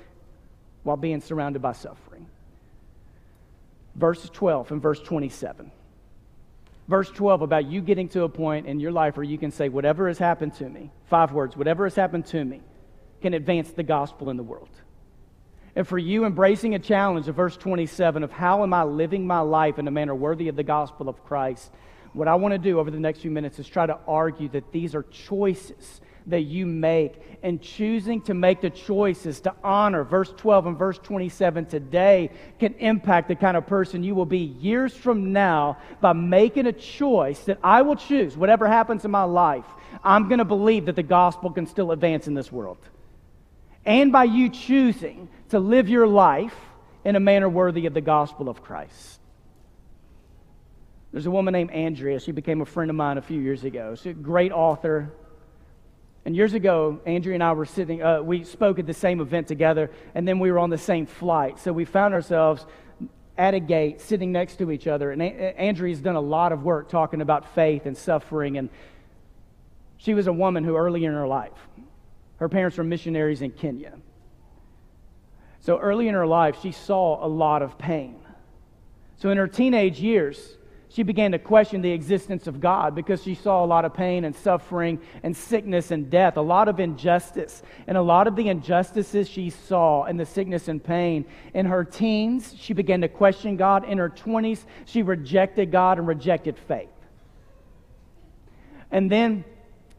while 0.82 0.96
being 0.96 1.20
surrounded 1.20 1.62
by 1.62 1.72
suffering. 1.72 2.26
Verse 3.94 4.28
12 4.30 4.72
and 4.72 4.82
verse 4.82 5.00
27. 5.00 5.70
Verse 6.88 7.10
12 7.10 7.42
about 7.42 7.66
you 7.66 7.80
getting 7.80 8.08
to 8.10 8.22
a 8.22 8.28
point 8.28 8.66
in 8.66 8.78
your 8.78 8.92
life 8.92 9.16
where 9.16 9.24
you 9.24 9.38
can 9.38 9.50
say, 9.50 9.68
Whatever 9.68 10.08
has 10.08 10.18
happened 10.18 10.54
to 10.54 10.68
me, 10.68 10.90
five 11.08 11.32
words, 11.32 11.56
whatever 11.56 11.84
has 11.84 11.94
happened 11.94 12.26
to 12.26 12.44
me 12.44 12.60
can 13.22 13.34
advance 13.34 13.70
the 13.72 13.82
gospel 13.82 14.30
in 14.30 14.36
the 14.36 14.42
world. 14.42 14.68
And 15.74 15.86
for 15.86 15.98
you 15.98 16.24
embracing 16.24 16.74
a 16.74 16.78
challenge 16.78 17.28
of 17.28 17.36
verse 17.36 17.56
27 17.56 18.22
of 18.22 18.30
how 18.30 18.62
am 18.62 18.72
I 18.72 18.84
living 18.84 19.26
my 19.26 19.40
life 19.40 19.78
in 19.78 19.88
a 19.88 19.90
manner 19.90 20.14
worthy 20.14 20.48
of 20.48 20.56
the 20.56 20.62
gospel 20.62 21.08
of 21.08 21.22
Christ, 21.24 21.70
what 22.12 22.28
I 22.28 22.34
want 22.36 22.52
to 22.52 22.58
do 22.58 22.78
over 22.78 22.90
the 22.90 23.00
next 23.00 23.20
few 23.20 23.30
minutes 23.30 23.58
is 23.58 23.66
try 23.66 23.84
to 23.84 23.98
argue 24.06 24.48
that 24.50 24.72
these 24.72 24.94
are 24.94 25.02
choices 25.02 26.00
that 26.26 26.42
you 26.42 26.66
make 26.66 27.20
and 27.42 27.62
choosing 27.62 28.20
to 28.20 28.34
make 28.34 28.60
the 28.60 28.70
choices 28.70 29.40
to 29.40 29.54
honor 29.62 30.02
verse 30.02 30.32
12 30.36 30.66
and 30.66 30.78
verse 30.78 30.98
27 30.98 31.66
today 31.66 32.30
can 32.58 32.74
impact 32.74 33.28
the 33.28 33.34
kind 33.34 33.56
of 33.56 33.66
person 33.66 34.02
you 34.02 34.14
will 34.14 34.26
be 34.26 34.38
years 34.38 34.92
from 34.92 35.32
now 35.32 35.78
by 36.00 36.12
making 36.12 36.66
a 36.66 36.72
choice 36.72 37.40
that 37.44 37.58
I 37.62 37.82
will 37.82 37.96
choose, 37.96 38.36
whatever 38.36 38.66
happens 38.66 39.04
in 39.04 39.10
my 39.10 39.24
life, 39.24 39.66
I'm 40.02 40.28
going 40.28 40.38
to 40.38 40.44
believe 40.44 40.86
that 40.86 40.96
the 40.96 41.02
gospel 41.02 41.50
can 41.50 41.66
still 41.66 41.92
advance 41.92 42.26
in 42.26 42.34
this 42.34 42.50
world. 42.50 42.78
And 43.84 44.10
by 44.10 44.24
you 44.24 44.48
choosing 44.48 45.28
to 45.50 45.60
live 45.60 45.88
your 45.88 46.08
life 46.08 46.56
in 47.04 47.14
a 47.14 47.20
manner 47.20 47.48
worthy 47.48 47.86
of 47.86 47.94
the 47.94 48.00
gospel 48.00 48.48
of 48.48 48.62
Christ. 48.62 49.20
There's 51.12 51.26
a 51.26 51.30
woman 51.30 51.52
named 51.52 51.70
Andrea. 51.70 52.18
She 52.18 52.32
became 52.32 52.60
a 52.60 52.66
friend 52.66 52.90
of 52.90 52.96
mine 52.96 53.16
a 53.16 53.22
few 53.22 53.40
years 53.40 53.64
ago. 53.64 53.94
She's 53.94 54.06
a 54.06 54.12
great 54.12 54.50
author, 54.52 55.12
and 56.26 56.34
years 56.34 56.54
ago, 56.54 56.98
Andrea 57.06 57.34
and 57.34 57.42
I 57.44 57.52
were 57.52 57.64
sitting, 57.64 58.02
uh, 58.02 58.20
we 58.20 58.42
spoke 58.42 58.80
at 58.80 58.86
the 58.86 58.92
same 58.92 59.20
event 59.20 59.46
together, 59.46 59.92
and 60.12 60.26
then 60.26 60.40
we 60.40 60.50
were 60.50 60.58
on 60.58 60.70
the 60.70 60.76
same 60.76 61.06
flight. 61.06 61.60
So 61.60 61.72
we 61.72 61.84
found 61.84 62.14
ourselves 62.14 62.66
at 63.38 63.54
a 63.54 63.60
gate 63.60 64.00
sitting 64.00 64.32
next 64.32 64.56
to 64.56 64.72
each 64.72 64.88
other. 64.88 65.12
And 65.12 65.22
a- 65.22 65.60
Andrea's 65.60 66.00
done 66.00 66.16
a 66.16 66.20
lot 66.20 66.50
of 66.50 66.64
work 66.64 66.88
talking 66.88 67.20
about 67.20 67.54
faith 67.54 67.86
and 67.86 67.96
suffering. 67.96 68.58
And 68.58 68.70
she 69.98 70.14
was 70.14 70.26
a 70.26 70.32
woman 70.32 70.64
who, 70.64 70.74
early 70.74 71.04
in 71.04 71.12
her 71.12 71.28
life, 71.28 71.68
her 72.38 72.48
parents 72.48 72.76
were 72.76 72.82
missionaries 72.82 73.40
in 73.40 73.52
Kenya. 73.52 73.92
So 75.60 75.78
early 75.78 76.08
in 76.08 76.14
her 76.14 76.26
life, 76.26 76.58
she 76.60 76.72
saw 76.72 77.24
a 77.24 77.28
lot 77.28 77.62
of 77.62 77.78
pain. 77.78 78.16
So 79.14 79.30
in 79.30 79.38
her 79.38 79.46
teenage 79.46 80.00
years, 80.00 80.56
she 80.96 81.02
began 81.02 81.32
to 81.32 81.38
question 81.38 81.82
the 81.82 81.92
existence 81.92 82.46
of 82.46 82.58
God 82.58 82.94
because 82.94 83.22
she 83.22 83.34
saw 83.34 83.62
a 83.62 83.66
lot 83.66 83.84
of 83.84 83.92
pain 83.92 84.24
and 84.24 84.34
suffering 84.34 84.98
and 85.22 85.36
sickness 85.36 85.90
and 85.90 86.08
death, 86.08 86.38
a 86.38 86.40
lot 86.40 86.68
of 86.68 86.80
injustice. 86.80 87.62
And 87.86 87.98
a 87.98 88.00
lot 88.02 88.26
of 88.26 88.34
the 88.34 88.48
injustices 88.48 89.28
she 89.28 89.50
saw 89.50 90.04
and 90.04 90.18
the 90.18 90.24
sickness 90.24 90.68
and 90.68 90.82
pain. 90.82 91.26
In 91.52 91.66
her 91.66 91.84
teens, 91.84 92.54
she 92.58 92.72
began 92.72 93.02
to 93.02 93.08
question 93.08 93.58
God. 93.58 93.84
In 93.84 93.98
her 93.98 94.08
20s, 94.08 94.64
she 94.86 95.02
rejected 95.02 95.70
God 95.70 95.98
and 95.98 96.08
rejected 96.08 96.56
faith. 96.66 96.88
And 98.90 99.12
then 99.12 99.44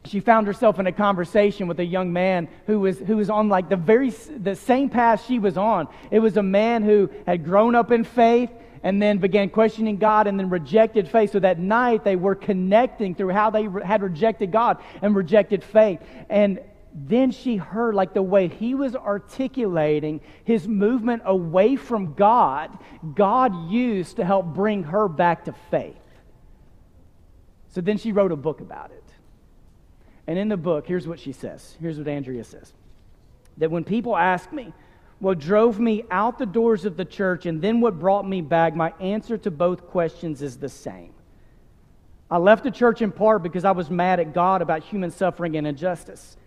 she 0.04 0.20
found 0.20 0.48
herself 0.48 0.80
in 0.80 0.88
a 0.88 0.92
conversation 0.92 1.68
with 1.68 1.80
a 1.80 1.86
young 1.86 2.12
man 2.12 2.48
who 2.66 2.80
was, 2.80 2.98
who 2.98 3.18
was 3.18 3.30
on 3.30 3.50
like 3.50 3.70
the 3.70 3.76
very 3.76 4.10
the 4.10 4.56
same 4.56 4.90
path 4.90 5.26
she 5.28 5.38
was 5.38 5.58
on. 5.58 5.90
It 6.10 6.22
was 6.22 6.38
a 6.38 6.44
man 6.44 6.82
who 6.82 7.12
had 7.28 7.46
grown 7.46 7.76
up 7.76 7.92
in 7.92 8.04
faith 8.04 8.50
and 8.88 9.02
then 9.02 9.18
began 9.18 9.50
questioning 9.50 9.98
God 9.98 10.28
and 10.28 10.40
then 10.40 10.50
rejected 10.50 11.10
faith. 11.10 11.34
So 11.34 11.42
that 11.42 11.60
night 11.60 12.06
they 12.06 12.16
were 12.16 12.36
connecting 12.36 13.16
through 13.16 13.32
how 13.32 13.50
they 13.50 13.68
re- 13.68 13.84
had 13.84 14.02
rejected 14.02 14.50
God 14.50 14.78
and 15.02 15.14
rejected 15.14 15.62
faith. 15.62 16.00
And 16.30 16.62
then 16.94 17.32
she 17.32 17.58
heard 17.58 17.96
like 17.96 18.14
the 18.14 18.22
way 18.22 18.48
he 18.48 18.76
was 18.76 18.96
articulating 18.96 20.22
his 20.46 20.70
movement 20.70 21.24
away 21.26 21.76
from 21.76 22.14
God, 22.14 22.78
God 23.14 23.70
used 23.70 24.16
to 24.16 24.24
help 24.24 24.46
bring 24.46 24.84
her 24.84 25.10
back 25.10 25.44
to 25.46 25.54
faith. 25.70 25.98
So 27.68 27.82
then 27.82 27.98
she 27.98 28.14
wrote 28.14 28.32
a 28.32 28.38
book 28.38 28.62
about 28.62 28.92
it. 28.92 29.04
And 30.28 30.40
in 30.40 30.48
the 30.48 30.56
book, 30.56 30.88
here's 30.88 31.10
what 31.10 31.20
she 31.20 31.34
says. 31.34 31.76
Here's 31.82 31.98
what 31.98 32.08
Andrea 32.08 32.46
says 32.46 32.72
that 33.58 33.70
when 33.70 33.84
people 33.84 34.16
ask 34.16 34.50
me, 34.54 34.72
what 35.20 35.40
drove 35.40 35.80
me 35.80 36.04
out 36.12 36.38
the 36.38 36.46
doors 36.46 36.86
of 36.86 36.96
the 36.96 37.06
church 37.06 37.46
and 37.46 37.62
then 37.62 37.82
what 37.82 38.00
brought 38.00 38.28
me 38.28 38.42
back, 38.42 38.76
my 38.76 38.94
answer 39.00 39.38
to 39.40 39.52
both 39.52 39.88
questions 39.88 40.42
is 40.42 40.58
the 40.58 40.70
same. 40.70 41.14
I 42.30 42.38
left 42.38 42.64
the 42.64 42.72
church 42.72 43.02
in 43.02 43.12
part 43.12 43.42
because 43.42 43.66
I 43.66 43.72
was 43.72 43.90
mad 43.90 44.20
at 44.20 44.34
God 44.34 44.62
about 44.62 44.84
human 44.84 45.12
suffering 45.12 45.56
and 45.56 45.66
injustice. 45.66 46.38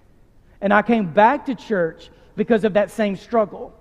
And 0.60 0.72
I 0.72 0.82
came 0.82 1.12
back 1.12 1.46
to 1.46 1.54
church 1.54 2.10
because 2.36 2.64
of 2.64 2.74
that 2.74 2.90
same 2.90 3.16
struggle. 3.16 3.74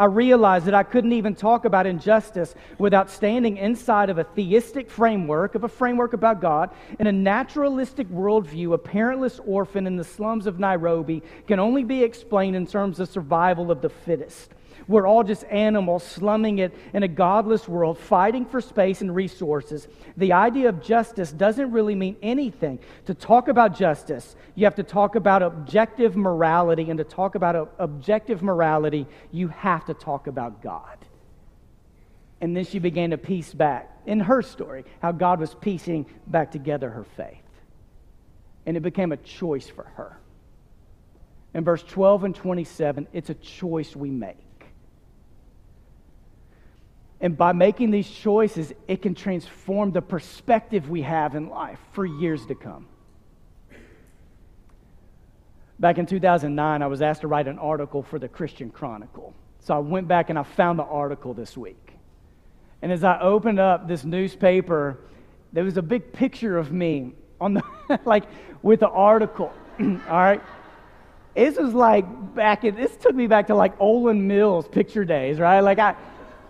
I 0.00 0.06
realized 0.06 0.64
that 0.64 0.74
I 0.74 0.82
couldn't 0.82 1.12
even 1.12 1.34
talk 1.34 1.66
about 1.66 1.84
injustice 1.84 2.54
without 2.78 3.10
standing 3.10 3.58
inside 3.58 4.08
of 4.08 4.16
a 4.16 4.24
theistic 4.24 4.90
framework, 4.90 5.54
of 5.54 5.62
a 5.62 5.68
framework 5.68 6.14
about 6.14 6.40
God. 6.40 6.70
In 6.98 7.06
a 7.06 7.12
naturalistic 7.12 8.08
worldview, 8.08 8.72
a 8.72 8.78
parentless 8.78 9.38
orphan 9.46 9.86
in 9.86 9.96
the 9.96 10.04
slums 10.04 10.46
of 10.46 10.58
Nairobi 10.58 11.22
can 11.46 11.58
only 11.58 11.84
be 11.84 12.02
explained 12.02 12.56
in 12.56 12.66
terms 12.66 12.98
of 12.98 13.10
survival 13.10 13.70
of 13.70 13.82
the 13.82 13.90
fittest. 13.90 14.54
We're 14.88 15.06
all 15.06 15.22
just 15.22 15.44
animals 15.44 16.04
slumming 16.04 16.58
it 16.58 16.74
in 16.92 17.02
a 17.02 17.08
godless 17.08 17.68
world, 17.68 17.98
fighting 17.98 18.44
for 18.44 18.60
space 18.60 19.00
and 19.00 19.14
resources. 19.14 19.88
The 20.16 20.32
idea 20.32 20.68
of 20.68 20.82
justice 20.82 21.32
doesn't 21.32 21.70
really 21.70 21.94
mean 21.94 22.16
anything. 22.22 22.78
To 23.06 23.14
talk 23.14 23.48
about 23.48 23.76
justice, 23.76 24.34
you 24.54 24.64
have 24.64 24.74
to 24.76 24.82
talk 24.82 25.14
about 25.14 25.42
objective 25.42 26.16
morality, 26.16 26.90
and 26.90 26.98
to 26.98 27.04
talk 27.04 27.34
about 27.34 27.74
objective 27.78 28.42
morality, 28.42 29.06
you 29.30 29.48
have 29.48 29.84
to 29.86 29.94
talk 29.94 30.26
about 30.26 30.62
God. 30.62 30.98
And 32.40 32.56
then 32.56 32.64
she 32.64 32.78
began 32.78 33.10
to 33.10 33.18
piece 33.18 33.52
back, 33.52 33.90
in 34.06 34.20
her 34.20 34.42
story, 34.42 34.84
how 35.00 35.12
God 35.12 35.40
was 35.40 35.54
piecing 35.54 36.06
back 36.26 36.50
together 36.50 36.88
her 36.90 37.04
faith. 37.04 37.36
And 38.66 38.76
it 38.76 38.80
became 38.80 39.12
a 39.12 39.16
choice 39.18 39.68
for 39.68 39.84
her. 39.96 40.18
In 41.52 41.64
verse 41.64 41.82
12 41.82 42.24
and 42.24 42.34
27, 42.34 43.08
it's 43.12 43.30
a 43.30 43.34
choice 43.34 43.94
we 43.94 44.10
make. 44.10 44.36
And 47.20 47.36
by 47.36 47.52
making 47.52 47.90
these 47.90 48.08
choices, 48.08 48.72
it 48.88 49.02
can 49.02 49.14
transform 49.14 49.92
the 49.92 50.00
perspective 50.00 50.88
we 50.88 51.02
have 51.02 51.34
in 51.34 51.50
life 51.50 51.78
for 51.92 52.06
years 52.06 52.46
to 52.46 52.54
come. 52.54 52.86
Back 55.78 55.98
in 55.98 56.06
2009, 56.06 56.82
I 56.82 56.86
was 56.86 57.02
asked 57.02 57.22
to 57.22 57.28
write 57.28 57.46
an 57.46 57.58
article 57.58 58.02
for 58.02 58.18
the 58.18 58.28
Christian 58.28 58.70
Chronicle. 58.70 59.34
So 59.60 59.74
I 59.74 59.78
went 59.78 60.08
back 60.08 60.30
and 60.30 60.38
I 60.38 60.42
found 60.42 60.78
the 60.78 60.84
article 60.84 61.34
this 61.34 61.56
week. 61.56 61.92
And 62.82 62.90
as 62.90 63.04
I 63.04 63.20
opened 63.20 63.58
up 63.60 63.86
this 63.86 64.04
newspaper, 64.04 64.98
there 65.52 65.64
was 65.64 65.76
a 65.76 65.82
big 65.82 66.12
picture 66.12 66.56
of 66.56 66.72
me 66.72 67.12
on 67.40 67.54
the 67.54 67.62
like 68.04 68.24
with 68.62 68.80
the 68.80 68.88
article. 68.88 69.52
All 69.80 69.86
right. 69.86 70.42
This 71.34 71.58
was 71.58 71.74
like 71.74 72.34
back 72.34 72.64
in 72.64 72.74
this 72.74 72.96
took 72.96 73.14
me 73.14 73.26
back 73.26 73.46
to 73.48 73.54
like 73.54 73.78
Olan 73.78 74.22
Mills 74.22 74.68
picture 74.68 75.04
days, 75.04 75.38
right? 75.38 75.60
Like 75.60 75.78
I 75.78 75.94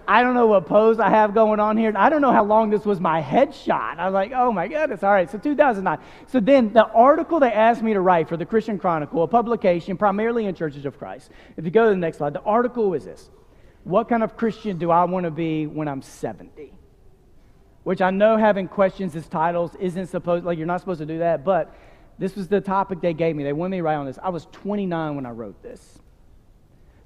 I 0.07 0.23
don't 0.23 0.35
know 0.35 0.47
what 0.47 0.67
pose 0.67 0.99
I 0.99 1.11
have 1.11 1.35
going 1.35 1.61
on 1.61 1.77
here. 1.77 1.93
I 1.97 2.11
don't 2.11 2.21
know 2.21 2.33
how 2.33 2.45
long 2.45 2.71
this 2.71 2.85
was 2.85 3.01
my 3.01 3.23
headshot. 3.23 3.99
I 3.99 4.07
was 4.07 4.15
like, 4.15 4.33
oh 4.35 4.53
my 4.53 4.69
goodness. 4.69 5.03
All 5.03 5.11
right, 5.11 5.31
so 5.31 5.39
2009. 5.39 5.99
So 6.27 6.41
then 6.41 6.73
the 6.73 6.87
article 6.87 7.41
they 7.41 7.53
asked 7.53 7.83
me 7.83 7.93
to 7.93 8.01
write 8.01 8.29
for 8.29 8.37
the 8.37 8.47
Christian 8.47 8.79
Chronicle, 8.79 9.23
a 9.23 9.29
publication 9.29 9.97
primarily 9.97 10.47
in 10.47 10.55
churches 10.55 10.85
of 10.87 10.99
Christ. 10.99 11.31
If 11.57 11.65
you 11.65 11.71
go 11.71 11.85
to 11.85 11.91
the 11.91 11.97
next 11.97 12.19
slide, 12.19 12.33
the 12.33 12.43
article 12.43 12.91
was 12.91 13.05
this 13.05 13.31
What 13.85 14.09
kind 14.09 14.23
of 14.23 14.37
Christian 14.37 14.79
do 14.79 14.91
I 14.91 15.05
want 15.05 15.25
to 15.25 15.31
be 15.31 15.67
when 15.67 15.89
I'm 15.89 16.03
70? 16.03 16.73
Which 17.85 18.01
I 18.01 18.11
know 18.11 18.37
having 18.37 18.69
questions 18.69 19.17
as 19.17 19.27
titles 19.27 19.75
isn't 19.81 20.07
supposed, 20.07 20.45
like, 20.45 20.59
you're 20.59 20.67
not 20.67 20.81
supposed 20.81 21.01
to 21.01 21.07
do 21.07 21.19
that, 21.21 21.45
but 21.45 21.75
this 22.19 22.37
was 22.37 22.49
the 22.49 22.61
topic 22.61 23.01
they 23.01 23.15
gave 23.15 23.35
me. 23.35 23.43
They 23.43 23.55
wanted 23.55 23.71
me 23.71 23.77
to 23.79 23.83
write 23.83 23.95
on 23.97 24.05
this. 24.05 24.19
I 24.23 24.29
was 24.29 24.47
29 24.53 25.17
when 25.17 25.25
I 25.25 25.31
wrote 25.31 25.63
this. 25.63 25.99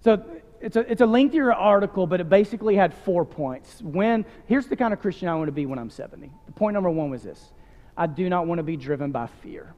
So 0.00 0.22
it's 0.64 0.77
a, 0.77 0.90
it's 0.90 1.03
a 1.03 1.07
lengthier 1.07 1.53
article, 1.53 2.07
but 2.07 2.22
it 2.22 2.31
basically 2.31 2.74
had 2.74 2.94
four 2.94 3.27
points. 3.27 3.83
When, 3.83 4.24
here's 4.46 4.66
the 4.66 4.77
kind 4.77 4.94
of 4.94 5.00
Christian 5.00 5.29
I 5.29 5.35
want 5.35 5.48
to 5.48 5.53
be 5.53 5.66
when 5.66 5.79
I'm 5.79 5.90
70. 5.90 6.31
The 6.46 6.53
point 6.53 6.72
number 6.72 6.88
one 6.88 7.11
was 7.11 7.22
this 7.22 7.53
I 7.98 8.07
do 8.07 8.31
not 8.31 8.46
want 8.46 8.61
to 8.61 8.62
be 8.62 8.79
driven 8.79 9.12
by 9.12 9.27
fear. 9.42 9.74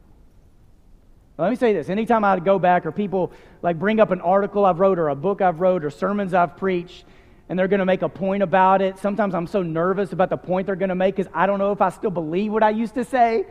let 1.38 1.50
me 1.50 1.56
say 1.56 1.72
this. 1.72 1.88
Anytime 1.88 2.24
I 2.24 2.38
go 2.38 2.60
back 2.60 2.86
or 2.86 2.92
people 2.92 3.32
like 3.62 3.80
bring 3.80 3.98
up 3.98 4.12
an 4.12 4.20
article 4.20 4.64
I've 4.64 4.78
wrote 4.78 5.00
or 5.00 5.08
a 5.08 5.16
book 5.16 5.42
I've 5.42 5.58
wrote 5.58 5.84
or 5.84 5.90
sermons 5.90 6.32
I've 6.34 6.56
preached, 6.56 7.04
and 7.48 7.58
they're 7.58 7.68
going 7.68 7.80
to 7.80 7.86
make 7.86 8.02
a 8.02 8.08
point 8.08 8.44
about 8.44 8.80
it, 8.80 8.96
sometimes 8.98 9.34
I'm 9.34 9.48
so 9.48 9.62
nervous 9.62 10.12
about 10.12 10.30
the 10.30 10.36
point 10.36 10.66
they're 10.66 10.76
going 10.76 10.90
to 10.90 10.94
make 10.94 11.16
because 11.16 11.30
I 11.34 11.46
don't 11.46 11.58
know 11.58 11.72
if 11.72 11.80
I 11.80 11.88
still 11.90 12.10
believe 12.10 12.52
what 12.52 12.62
I 12.62 12.70
used 12.70 12.94
to 12.94 13.04
say. 13.04 13.44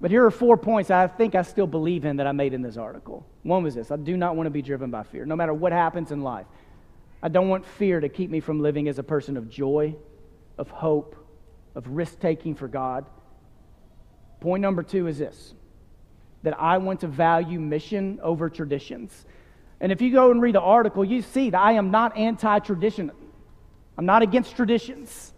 But 0.00 0.10
here 0.10 0.24
are 0.24 0.30
four 0.30 0.56
points 0.56 0.90
I 0.90 1.06
think 1.06 1.34
I 1.34 1.42
still 1.42 1.66
believe 1.66 2.04
in 2.04 2.16
that 2.16 2.26
I 2.26 2.32
made 2.32 2.54
in 2.54 2.62
this 2.62 2.76
article. 2.76 3.26
One 3.42 3.62
was 3.62 3.74
this 3.74 3.90
I 3.90 3.96
do 3.96 4.16
not 4.16 4.36
want 4.36 4.46
to 4.46 4.50
be 4.50 4.62
driven 4.62 4.90
by 4.90 5.02
fear, 5.02 5.26
no 5.26 5.36
matter 5.36 5.52
what 5.52 5.72
happens 5.72 6.10
in 6.10 6.22
life. 6.22 6.46
I 7.22 7.28
don't 7.28 7.48
want 7.48 7.66
fear 7.66 8.00
to 8.00 8.08
keep 8.08 8.30
me 8.30 8.40
from 8.40 8.60
living 8.60 8.88
as 8.88 8.98
a 8.98 9.02
person 9.02 9.36
of 9.36 9.50
joy, 9.50 9.94
of 10.56 10.70
hope, 10.70 11.16
of 11.74 11.86
risk 11.88 12.18
taking 12.18 12.54
for 12.54 12.66
God. 12.66 13.04
Point 14.40 14.62
number 14.62 14.82
two 14.82 15.06
is 15.06 15.18
this 15.18 15.54
that 16.42 16.58
I 16.58 16.78
want 16.78 17.00
to 17.00 17.06
value 17.06 17.60
mission 17.60 18.18
over 18.22 18.48
traditions. 18.48 19.26
And 19.78 19.92
if 19.92 20.00
you 20.00 20.10
go 20.10 20.30
and 20.30 20.40
read 20.40 20.54
the 20.54 20.60
article, 20.60 21.04
you 21.04 21.20
see 21.20 21.50
that 21.50 21.60
I 21.60 21.72
am 21.72 21.90
not 21.90 22.16
anti 22.16 22.58
tradition. 22.60 23.10
I'm 23.98 24.06
not 24.06 24.22
against 24.22 24.56
traditions. 24.56 25.34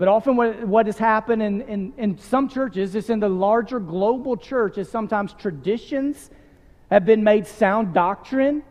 But 0.00 0.08
often, 0.08 0.34
what, 0.34 0.66
what 0.66 0.86
has 0.86 0.96
happened 0.96 1.42
in, 1.42 1.60
in, 1.60 1.92
in 1.98 2.16
some 2.16 2.48
churches, 2.48 2.94
it's 2.94 3.10
in 3.10 3.20
the 3.20 3.28
larger 3.28 3.78
global 3.78 4.34
church, 4.34 4.78
is 4.78 4.90
sometimes 4.90 5.34
traditions 5.34 6.30
have 6.90 7.04
been 7.04 7.22
made 7.22 7.46
sound 7.46 7.92
doctrine 7.92 8.62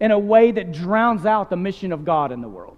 in 0.00 0.10
a 0.10 0.18
way 0.18 0.50
that 0.50 0.72
drowns 0.72 1.26
out 1.26 1.48
the 1.48 1.56
mission 1.56 1.92
of 1.92 2.04
God 2.04 2.32
in 2.32 2.40
the 2.40 2.48
world. 2.48 2.76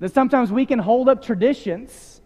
That 0.00 0.12
sometimes 0.12 0.52
we 0.52 0.66
can 0.66 0.78
hold 0.78 1.08
up 1.08 1.24
traditions 1.24 2.20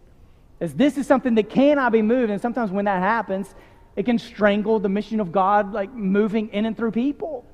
as 0.60 0.74
this 0.74 0.98
is 0.98 1.06
something 1.06 1.36
that 1.36 1.48
cannot 1.48 1.92
be 1.92 2.02
moved, 2.02 2.32
and 2.32 2.42
sometimes 2.42 2.72
when 2.72 2.86
that 2.86 3.00
happens, 3.00 3.54
it 3.94 4.06
can 4.06 4.18
strangle 4.18 4.80
the 4.80 4.88
mission 4.88 5.20
of 5.20 5.30
God, 5.30 5.72
like 5.72 5.94
moving 5.94 6.48
in 6.48 6.66
and 6.66 6.76
through 6.76 6.90
people. 6.90 7.44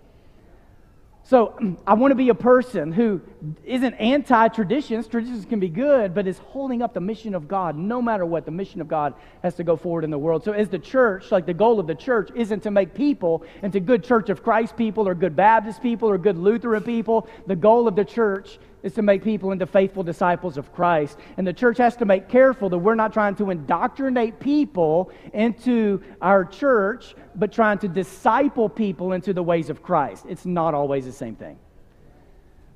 So 1.25 1.77
I 1.87 1.93
want 1.93 2.13
to 2.13 2.17
be 2.17 2.31
a 2.31 2.35
person 2.35 2.93
who 2.93 3.21
isn't 3.65 3.95
anti 3.95 4.49
traditions. 4.49 5.07
Traditions 5.07 5.45
can 5.45 5.61
be 5.61 5.69
good, 5.69 6.15
but 6.15 6.27
is 6.27 6.39
holding 6.39 6.83
up 6.83 6.95
the 6.95 7.01
mission 7.01 7.35
of 7.35 7.49
God. 7.49 7.77
No 7.77 8.01
matter 8.01 8.25
what, 8.27 8.45
the 8.45 8.51
mission 8.51 8.81
of 8.81 8.89
God 8.89 9.15
has 9.43 9.55
to 9.57 9.65
go 9.65 9.77
forward 9.77 10.05
in 10.05 10.11
the 10.11 10.19
world. 10.19 10.45
So, 10.45 10.53
as 10.53 10.69
the 10.69 10.79
church, 10.79 11.31
like 11.31 11.47
the 11.47 11.55
goal 11.55 11.81
of 11.81 11.87
the 11.87 11.95
church 11.95 12.31
isn't 12.35 12.63
to 12.65 12.71
make 12.71 12.95
people 12.95 13.45
into 13.63 13.81
good 13.81 14.05
Church 14.05 14.29
of 14.29 14.43
Christ 14.43 14.77
people 14.77 15.09
or 15.09 15.15
good 15.15 15.37
Baptist 15.37 15.83
people 15.83 16.09
or 16.09 16.19
good 16.19 16.39
Lutheran 16.39 16.83
people. 16.83 17.29
The 17.47 17.57
goal 17.57 17.89
of 17.89 17.97
the 17.97 18.05
church 18.05 18.59
is 18.85 18.93
to 18.93 19.03
make 19.03 19.25
people 19.25 19.51
into 19.51 19.67
faithful 19.67 20.03
disciples 20.03 20.59
of 20.59 20.73
Christ. 20.73 21.19
And 21.39 21.47
the 21.47 21.53
church 21.53 21.79
has 21.79 21.97
to 21.97 22.05
make 22.05 22.29
careful 22.29 22.69
that 22.69 22.79
we're 22.79 22.95
not 22.95 23.13
trying 23.13 23.35
to 23.37 23.51
indoctrinate 23.51 24.39
people 24.39 25.11
into 25.33 26.03
our 26.21 26.45
church, 26.45 27.15
but 27.35 27.51
trying 27.51 27.79
to 27.79 27.89
disciple 27.89 28.69
people 28.69 29.13
into 29.13 29.33
the 29.33 29.43
ways 29.43 29.71
of 29.71 29.83
Christ. 29.83 30.27
It's 30.29 30.45
not 30.45 30.75
always 30.75 31.07
the 31.07 31.13
same 31.13 31.35
thing. 31.35 31.59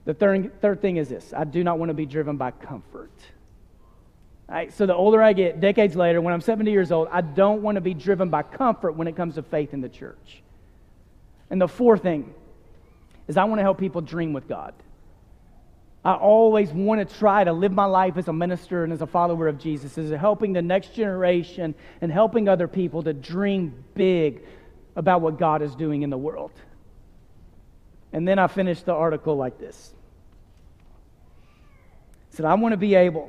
The 0.08 0.14
third, 0.14 0.62
third 0.62 0.80
thing 0.80 0.96
is 0.96 1.10
this 1.10 1.34
I 1.36 1.44
do 1.44 1.62
not 1.62 1.78
want 1.78 1.90
to 1.90 1.94
be 1.94 2.06
driven 2.06 2.38
by 2.38 2.50
comfort. 2.50 3.12
All 4.48 4.54
right, 4.54 4.72
so 4.72 4.86
the 4.86 4.94
older 4.94 5.22
I 5.22 5.34
get, 5.34 5.60
decades 5.60 5.94
later, 5.94 6.22
when 6.22 6.32
I'm 6.32 6.40
70 6.40 6.70
years 6.70 6.90
old, 6.90 7.08
I 7.12 7.20
don't 7.20 7.60
want 7.60 7.74
to 7.74 7.82
be 7.82 7.92
driven 7.92 8.30
by 8.30 8.42
comfort 8.42 8.92
when 8.92 9.06
it 9.06 9.16
comes 9.16 9.34
to 9.34 9.42
faith 9.42 9.74
in 9.74 9.82
the 9.82 9.88
church. 9.90 10.42
And 11.50 11.60
the 11.60 11.68
fourth 11.68 12.00
thing 12.00 12.32
is 13.26 13.36
I 13.36 13.44
want 13.44 13.58
to 13.58 13.62
help 13.62 13.78
people 13.78 14.00
dream 14.00 14.32
with 14.32 14.48
God. 14.48 14.72
I 16.02 16.14
always 16.14 16.70
want 16.70 17.06
to 17.06 17.18
try 17.18 17.44
to 17.44 17.52
live 17.52 17.72
my 17.72 17.84
life 17.84 18.16
as 18.16 18.28
a 18.28 18.32
minister 18.32 18.84
and 18.84 18.94
as 18.94 19.02
a 19.02 19.06
follower 19.06 19.46
of 19.46 19.58
Jesus, 19.58 19.98
as 19.98 20.10
helping 20.12 20.54
the 20.54 20.62
next 20.62 20.94
generation 20.94 21.74
and 22.00 22.10
helping 22.10 22.48
other 22.48 22.66
people 22.66 23.02
to 23.02 23.12
dream 23.12 23.84
big 23.94 24.40
about 24.96 25.20
what 25.20 25.38
God 25.38 25.60
is 25.60 25.74
doing 25.74 26.00
in 26.00 26.08
the 26.08 26.16
world. 26.16 26.52
And 28.14 28.26
then 28.26 28.38
I 28.38 28.46
finished 28.46 28.86
the 28.86 28.94
article 28.94 29.36
like 29.36 29.58
this. 29.58 29.92
I 32.38 32.42
said, 32.42 32.46
I 32.46 32.54
want 32.54 32.72
to 32.72 32.76
be 32.76 32.94
able 32.94 33.28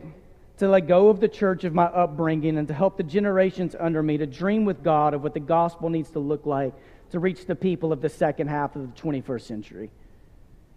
to 0.57 0.67
let 0.67 0.85
go 0.87 1.09
of 1.09 1.19
the 1.19 1.27
church 1.27 1.63
of 1.63 1.73
my 1.73 1.85
upbringing 1.85 2.59
and 2.59 2.67
to 2.67 2.75
help 2.75 2.95
the 2.95 3.01
generations 3.01 3.75
under 3.79 4.03
me 4.03 4.17
to 4.17 4.27
dream 4.27 4.65
with 4.65 4.83
God 4.83 5.15
of 5.15 5.23
what 5.23 5.33
the 5.33 5.39
gospel 5.39 5.89
needs 5.89 6.11
to 6.11 6.19
look 6.19 6.45
like 6.45 6.75
to 7.09 7.17
reach 7.17 7.47
the 7.47 7.55
people 7.55 7.91
of 7.91 8.01
the 8.01 8.09
second 8.09 8.49
half 8.49 8.75
of 8.75 8.83
the 8.83 9.01
21st 9.01 9.41
century. 9.41 9.89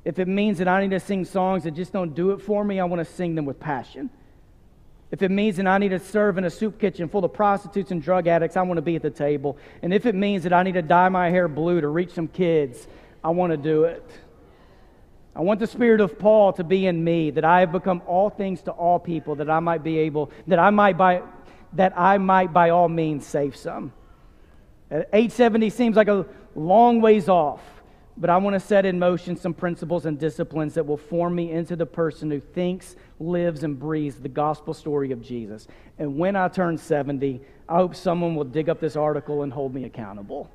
If 0.06 0.18
it 0.18 0.28
means 0.28 0.56
that 0.58 0.66
I 0.66 0.80
need 0.80 0.92
to 0.92 1.00
sing 1.00 1.26
songs 1.26 1.64
that 1.64 1.72
just 1.72 1.92
don't 1.92 2.14
do 2.14 2.30
it 2.30 2.40
for 2.40 2.64
me, 2.64 2.80
I 2.80 2.84
want 2.84 3.06
to 3.06 3.12
sing 3.12 3.34
them 3.34 3.44
with 3.44 3.60
passion. 3.60 4.08
If 5.10 5.20
it 5.20 5.30
means 5.30 5.58
that 5.58 5.66
I 5.66 5.76
need 5.76 5.90
to 5.90 5.98
serve 5.98 6.38
in 6.38 6.44
a 6.44 6.50
soup 6.50 6.80
kitchen 6.80 7.10
full 7.10 7.26
of 7.26 7.34
prostitutes 7.34 7.90
and 7.90 8.00
drug 8.00 8.28
addicts, 8.28 8.56
I 8.56 8.62
want 8.62 8.78
to 8.78 8.82
be 8.82 8.96
at 8.96 9.02
the 9.02 9.10
table. 9.10 9.58
And 9.82 9.92
if 9.92 10.06
it 10.06 10.14
means 10.14 10.44
that 10.44 10.54
I 10.54 10.62
need 10.62 10.72
to 10.72 10.80
dye 10.80 11.10
my 11.10 11.28
hair 11.28 11.48
blue 11.48 11.82
to 11.82 11.88
reach 11.88 12.12
some 12.12 12.28
kids, 12.28 12.86
I 13.22 13.28
want 13.28 13.50
to 13.50 13.58
do 13.58 13.84
it. 13.84 14.02
I 15.34 15.40
want 15.40 15.60
the 15.60 15.66
spirit 15.66 16.00
of 16.00 16.18
Paul 16.18 16.52
to 16.54 16.64
be 16.64 16.86
in 16.86 17.02
me, 17.02 17.30
that 17.30 17.44
I 17.44 17.60
have 17.60 17.72
become 17.72 18.02
all 18.06 18.28
things 18.28 18.62
to 18.62 18.70
all 18.70 18.98
people, 18.98 19.34
that 19.36 19.48
I 19.48 19.60
might 19.60 19.82
be 19.82 19.98
able, 19.98 20.30
that 20.46 20.58
I 20.58 20.70
might 20.70 20.98
by, 20.98 21.22
that 21.72 21.98
I 21.98 22.18
might 22.18 22.52
by 22.52 22.70
all 22.70 22.88
means 22.88 23.26
save 23.26 23.56
some. 23.56 23.92
870 24.90 25.70
seems 25.70 25.96
like 25.96 26.08
a 26.08 26.26
long 26.54 27.00
ways 27.00 27.28
off. 27.28 27.62
But 28.18 28.28
I 28.28 28.36
want 28.36 28.52
to 28.52 28.60
set 28.60 28.84
in 28.84 28.98
motion 28.98 29.36
some 29.36 29.54
principles 29.54 30.04
and 30.04 30.18
disciplines 30.18 30.74
that 30.74 30.84
will 30.84 30.98
form 30.98 31.34
me 31.34 31.50
into 31.50 31.76
the 31.76 31.86
person 31.86 32.30
who 32.30 32.40
thinks, 32.40 32.94
lives, 33.18 33.64
and 33.64 33.78
breathes 33.78 34.16
the 34.16 34.28
gospel 34.28 34.74
story 34.74 35.12
of 35.12 35.22
Jesus. 35.22 35.66
And 35.98 36.18
when 36.18 36.36
I 36.36 36.48
turn 36.48 36.76
70, 36.76 37.40
I 37.70 37.76
hope 37.76 37.94
someone 37.94 38.34
will 38.34 38.44
dig 38.44 38.68
up 38.68 38.80
this 38.80 38.96
article 38.96 39.44
and 39.44 39.52
hold 39.52 39.74
me 39.74 39.84
accountable. 39.84 40.50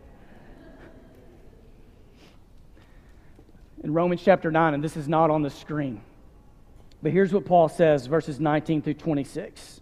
In 3.84 3.94
Romans 3.94 4.22
chapter 4.24 4.52
9, 4.52 4.74
and 4.74 4.84
this 4.84 4.98
is 4.98 5.08
not 5.08 5.30
on 5.30 5.42
the 5.42 5.50
screen, 5.50 6.02
but 7.02 7.12
here's 7.12 7.32
what 7.32 7.46
Paul 7.46 7.70
says, 7.70 8.08
verses 8.08 8.40
19 8.40 8.82
through 8.82 8.96
26. 8.96 9.82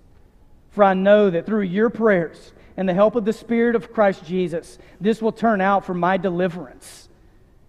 For 0.72 0.84
I 0.84 0.94
know 0.94 1.30
that 1.30 1.46
through 1.46 1.62
your 1.62 1.90
prayers 1.90 2.54
and 2.76 2.90
the 2.90 2.94
help 2.94 3.16
of 3.16 3.24
the 3.24 3.34
Spirit 3.34 3.76
of 3.76 3.94
Christ 3.94 4.26
Jesus, 4.26 4.78
this 5.00 5.22
will 5.22 5.32
turn 5.32 5.62
out 5.62 5.86
for 5.86 5.94
my 5.94 6.18
deliverance 6.18 7.06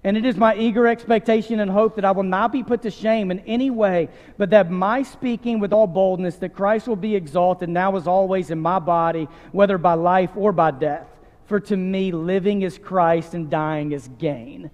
and 0.07 0.17
it 0.17 0.25
is 0.25 0.37
my 0.37 0.55
eager 0.55 0.87
expectation 0.87 1.59
and 1.59 1.69
hope 1.69 1.97
that 1.97 2.05
I 2.05 2.13
will 2.13 2.23
not 2.23 2.53
be 2.53 2.63
put 2.63 2.83
to 2.83 2.93
shame 2.93 3.33
in 3.33 3.41
any 3.41 3.71
way, 3.71 4.09
but 4.39 4.51
that 4.51 4.71
my 4.71 5.03
speaking 5.03 5.59
with 5.59 5.73
all 5.73 5.89
boldness 5.89 6.37
that 6.37 6.55
Christ 6.55 6.87
will 6.87 6.95
be 6.95 7.17
exalted 7.17 7.69
now 7.69 7.97
as 7.97 8.07
always 8.07 8.53
in 8.53 8.61
my 8.61 8.79
body, 8.79 9.27
whether 9.51 9.79
by 9.79 9.95
life 9.95 10.31
or 10.37 10.53
by 10.53 10.71
death. 10.71 11.09
For 11.47 11.59
to 11.59 11.77
me, 11.77 12.13
living 12.13 12.63
is 12.63 12.79
Christ 12.79 13.35
and 13.35 13.51
dying 13.51 13.91
is 13.91 14.09
gain. 14.17 14.71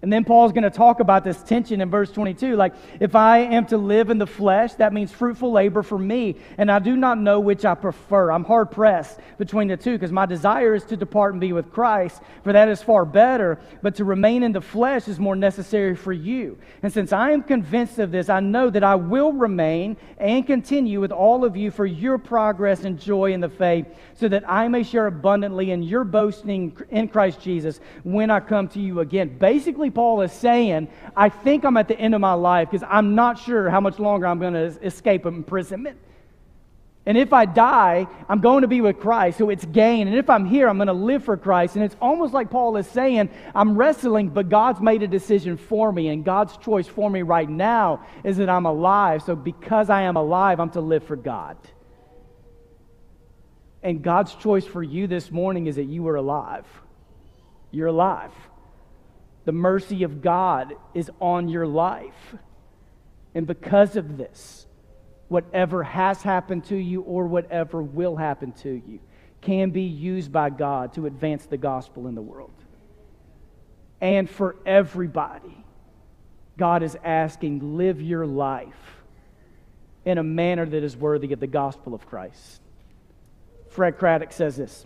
And 0.00 0.12
then 0.12 0.24
Paul's 0.24 0.52
going 0.52 0.62
to 0.62 0.70
talk 0.70 1.00
about 1.00 1.24
this 1.24 1.42
tension 1.42 1.80
in 1.80 1.90
verse 1.90 2.12
22. 2.12 2.54
Like, 2.54 2.74
if 3.00 3.16
I 3.16 3.38
am 3.38 3.66
to 3.66 3.76
live 3.76 4.10
in 4.10 4.18
the 4.18 4.28
flesh, 4.28 4.74
that 4.74 4.92
means 4.92 5.10
fruitful 5.10 5.50
labor 5.50 5.82
for 5.82 5.98
me. 5.98 6.36
And 6.56 6.70
I 6.70 6.78
do 6.78 6.96
not 6.96 7.18
know 7.18 7.40
which 7.40 7.64
I 7.64 7.74
prefer. 7.74 8.30
I'm 8.30 8.44
hard 8.44 8.70
pressed 8.70 9.18
between 9.38 9.66
the 9.66 9.76
two 9.76 9.92
because 9.92 10.12
my 10.12 10.24
desire 10.24 10.76
is 10.76 10.84
to 10.84 10.96
depart 10.96 11.34
and 11.34 11.40
be 11.40 11.52
with 11.52 11.72
Christ, 11.72 12.22
for 12.44 12.52
that 12.52 12.68
is 12.68 12.80
far 12.80 13.04
better. 13.04 13.58
But 13.82 13.96
to 13.96 14.04
remain 14.04 14.44
in 14.44 14.52
the 14.52 14.60
flesh 14.60 15.08
is 15.08 15.18
more 15.18 15.34
necessary 15.34 15.96
for 15.96 16.12
you. 16.12 16.58
And 16.84 16.92
since 16.92 17.12
I 17.12 17.32
am 17.32 17.42
convinced 17.42 17.98
of 17.98 18.12
this, 18.12 18.28
I 18.28 18.38
know 18.38 18.70
that 18.70 18.84
I 18.84 18.94
will 18.94 19.32
remain 19.32 19.96
and 20.18 20.46
continue 20.46 21.00
with 21.00 21.10
all 21.10 21.44
of 21.44 21.56
you 21.56 21.72
for 21.72 21.86
your 21.86 22.18
progress 22.18 22.84
and 22.84 23.00
joy 23.00 23.32
in 23.32 23.40
the 23.40 23.48
faith, 23.48 23.86
so 24.14 24.28
that 24.28 24.48
I 24.48 24.68
may 24.68 24.84
share 24.84 25.08
abundantly 25.08 25.72
in 25.72 25.82
your 25.82 26.04
boasting 26.04 26.76
in 26.90 27.08
Christ 27.08 27.40
Jesus 27.40 27.80
when 28.04 28.30
I 28.30 28.38
come 28.38 28.68
to 28.68 28.80
you 28.80 29.00
again. 29.00 29.38
Basically, 29.38 29.87
basically, 29.88 30.02
Paul 30.02 30.22
is 30.22 30.32
saying, 30.32 30.88
I 31.16 31.28
think 31.28 31.64
I'm 31.64 31.76
at 31.76 31.88
the 31.88 31.98
end 31.98 32.14
of 32.14 32.20
my 32.20 32.34
life 32.34 32.70
because 32.70 32.86
I'm 32.88 33.14
not 33.14 33.38
sure 33.38 33.70
how 33.70 33.80
much 33.80 33.98
longer 33.98 34.26
I'm 34.26 34.38
going 34.38 34.54
to 34.54 34.78
escape 34.84 35.26
imprisonment. 35.26 35.98
And 37.06 37.16
if 37.16 37.32
I 37.32 37.46
die, 37.46 38.06
I'm 38.28 38.40
going 38.40 38.62
to 38.62 38.68
be 38.68 38.82
with 38.82 39.00
Christ, 39.00 39.38
so 39.38 39.48
it's 39.48 39.64
gain. 39.64 40.08
And 40.08 40.16
if 40.16 40.28
I'm 40.28 40.44
here, 40.44 40.68
I'm 40.68 40.76
going 40.76 40.88
to 40.88 40.92
live 40.92 41.24
for 41.24 41.38
Christ. 41.38 41.76
And 41.76 41.84
it's 41.84 41.96
almost 42.02 42.34
like 42.34 42.50
Paul 42.50 42.76
is 42.76 42.86
saying, 42.86 43.30
I'm 43.54 43.78
wrestling, 43.78 44.28
but 44.28 44.50
God's 44.50 44.80
made 44.82 45.02
a 45.02 45.08
decision 45.08 45.56
for 45.56 45.90
me. 45.90 46.08
And 46.08 46.22
God's 46.22 46.58
choice 46.58 46.86
for 46.86 47.08
me 47.08 47.22
right 47.22 47.48
now 47.48 48.04
is 48.24 48.36
that 48.36 48.50
I'm 48.50 48.66
alive. 48.66 49.22
So 49.22 49.34
because 49.34 49.88
I 49.88 50.02
am 50.02 50.16
alive, 50.16 50.60
I'm 50.60 50.70
to 50.70 50.82
live 50.82 51.04
for 51.04 51.16
God. 51.16 51.56
And 53.82 54.02
God's 54.02 54.34
choice 54.34 54.66
for 54.66 54.82
you 54.82 55.06
this 55.06 55.30
morning 55.30 55.66
is 55.66 55.76
that 55.76 55.84
you 55.84 56.06
are 56.08 56.16
alive. 56.16 56.66
You're 57.70 57.86
alive. 57.86 58.32
The 59.48 59.52
mercy 59.52 60.02
of 60.02 60.20
God 60.20 60.74
is 60.92 61.10
on 61.22 61.48
your 61.48 61.66
life. 61.66 62.34
And 63.34 63.46
because 63.46 63.96
of 63.96 64.18
this, 64.18 64.66
whatever 65.28 65.82
has 65.84 66.20
happened 66.20 66.66
to 66.66 66.76
you 66.76 67.00
or 67.00 67.26
whatever 67.26 67.82
will 67.82 68.14
happen 68.14 68.52
to 68.60 68.68
you 68.68 69.00
can 69.40 69.70
be 69.70 69.84
used 69.84 70.30
by 70.30 70.50
God 70.50 70.92
to 70.96 71.06
advance 71.06 71.46
the 71.46 71.56
gospel 71.56 72.08
in 72.08 72.14
the 72.14 72.20
world. 72.20 72.52
And 74.02 74.28
for 74.28 74.56
everybody, 74.66 75.64
God 76.58 76.82
is 76.82 76.98
asking, 77.02 77.78
live 77.78 78.02
your 78.02 78.26
life 78.26 79.02
in 80.04 80.18
a 80.18 80.22
manner 80.22 80.66
that 80.66 80.84
is 80.84 80.94
worthy 80.94 81.32
of 81.32 81.40
the 81.40 81.46
gospel 81.46 81.94
of 81.94 82.06
Christ. 82.06 82.60
Fred 83.70 83.96
Craddock 83.96 84.32
says 84.32 84.58
this 84.58 84.84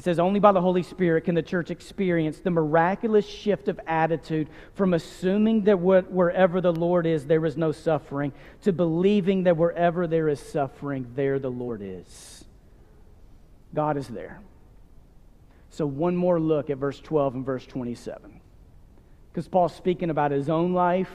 it 0.00 0.04
says, 0.04 0.18
Only 0.18 0.40
by 0.40 0.52
the 0.52 0.62
Holy 0.62 0.82
Spirit 0.82 1.24
can 1.24 1.34
the 1.34 1.42
church 1.42 1.70
experience 1.70 2.40
the 2.40 2.50
miraculous 2.50 3.26
shift 3.26 3.68
of 3.68 3.78
attitude 3.86 4.48
from 4.72 4.94
assuming 4.94 5.64
that 5.64 5.78
wherever 5.78 6.62
the 6.62 6.72
Lord 6.72 7.04
is, 7.04 7.26
there 7.26 7.44
is 7.44 7.58
no 7.58 7.70
suffering, 7.70 8.32
to 8.62 8.72
believing 8.72 9.42
that 9.42 9.58
wherever 9.58 10.06
there 10.06 10.30
is 10.30 10.40
suffering, 10.40 11.06
there 11.16 11.38
the 11.38 11.50
Lord 11.50 11.82
is. 11.82 12.46
God 13.74 13.98
is 13.98 14.08
there. 14.08 14.40
So, 15.68 15.84
one 15.84 16.16
more 16.16 16.40
look 16.40 16.70
at 16.70 16.78
verse 16.78 16.98
12 16.98 17.34
and 17.34 17.44
verse 17.44 17.66
27. 17.66 18.40
Because 19.30 19.48
Paul's 19.48 19.74
speaking 19.74 20.08
about 20.08 20.30
his 20.30 20.48
own 20.48 20.72
life, 20.72 21.12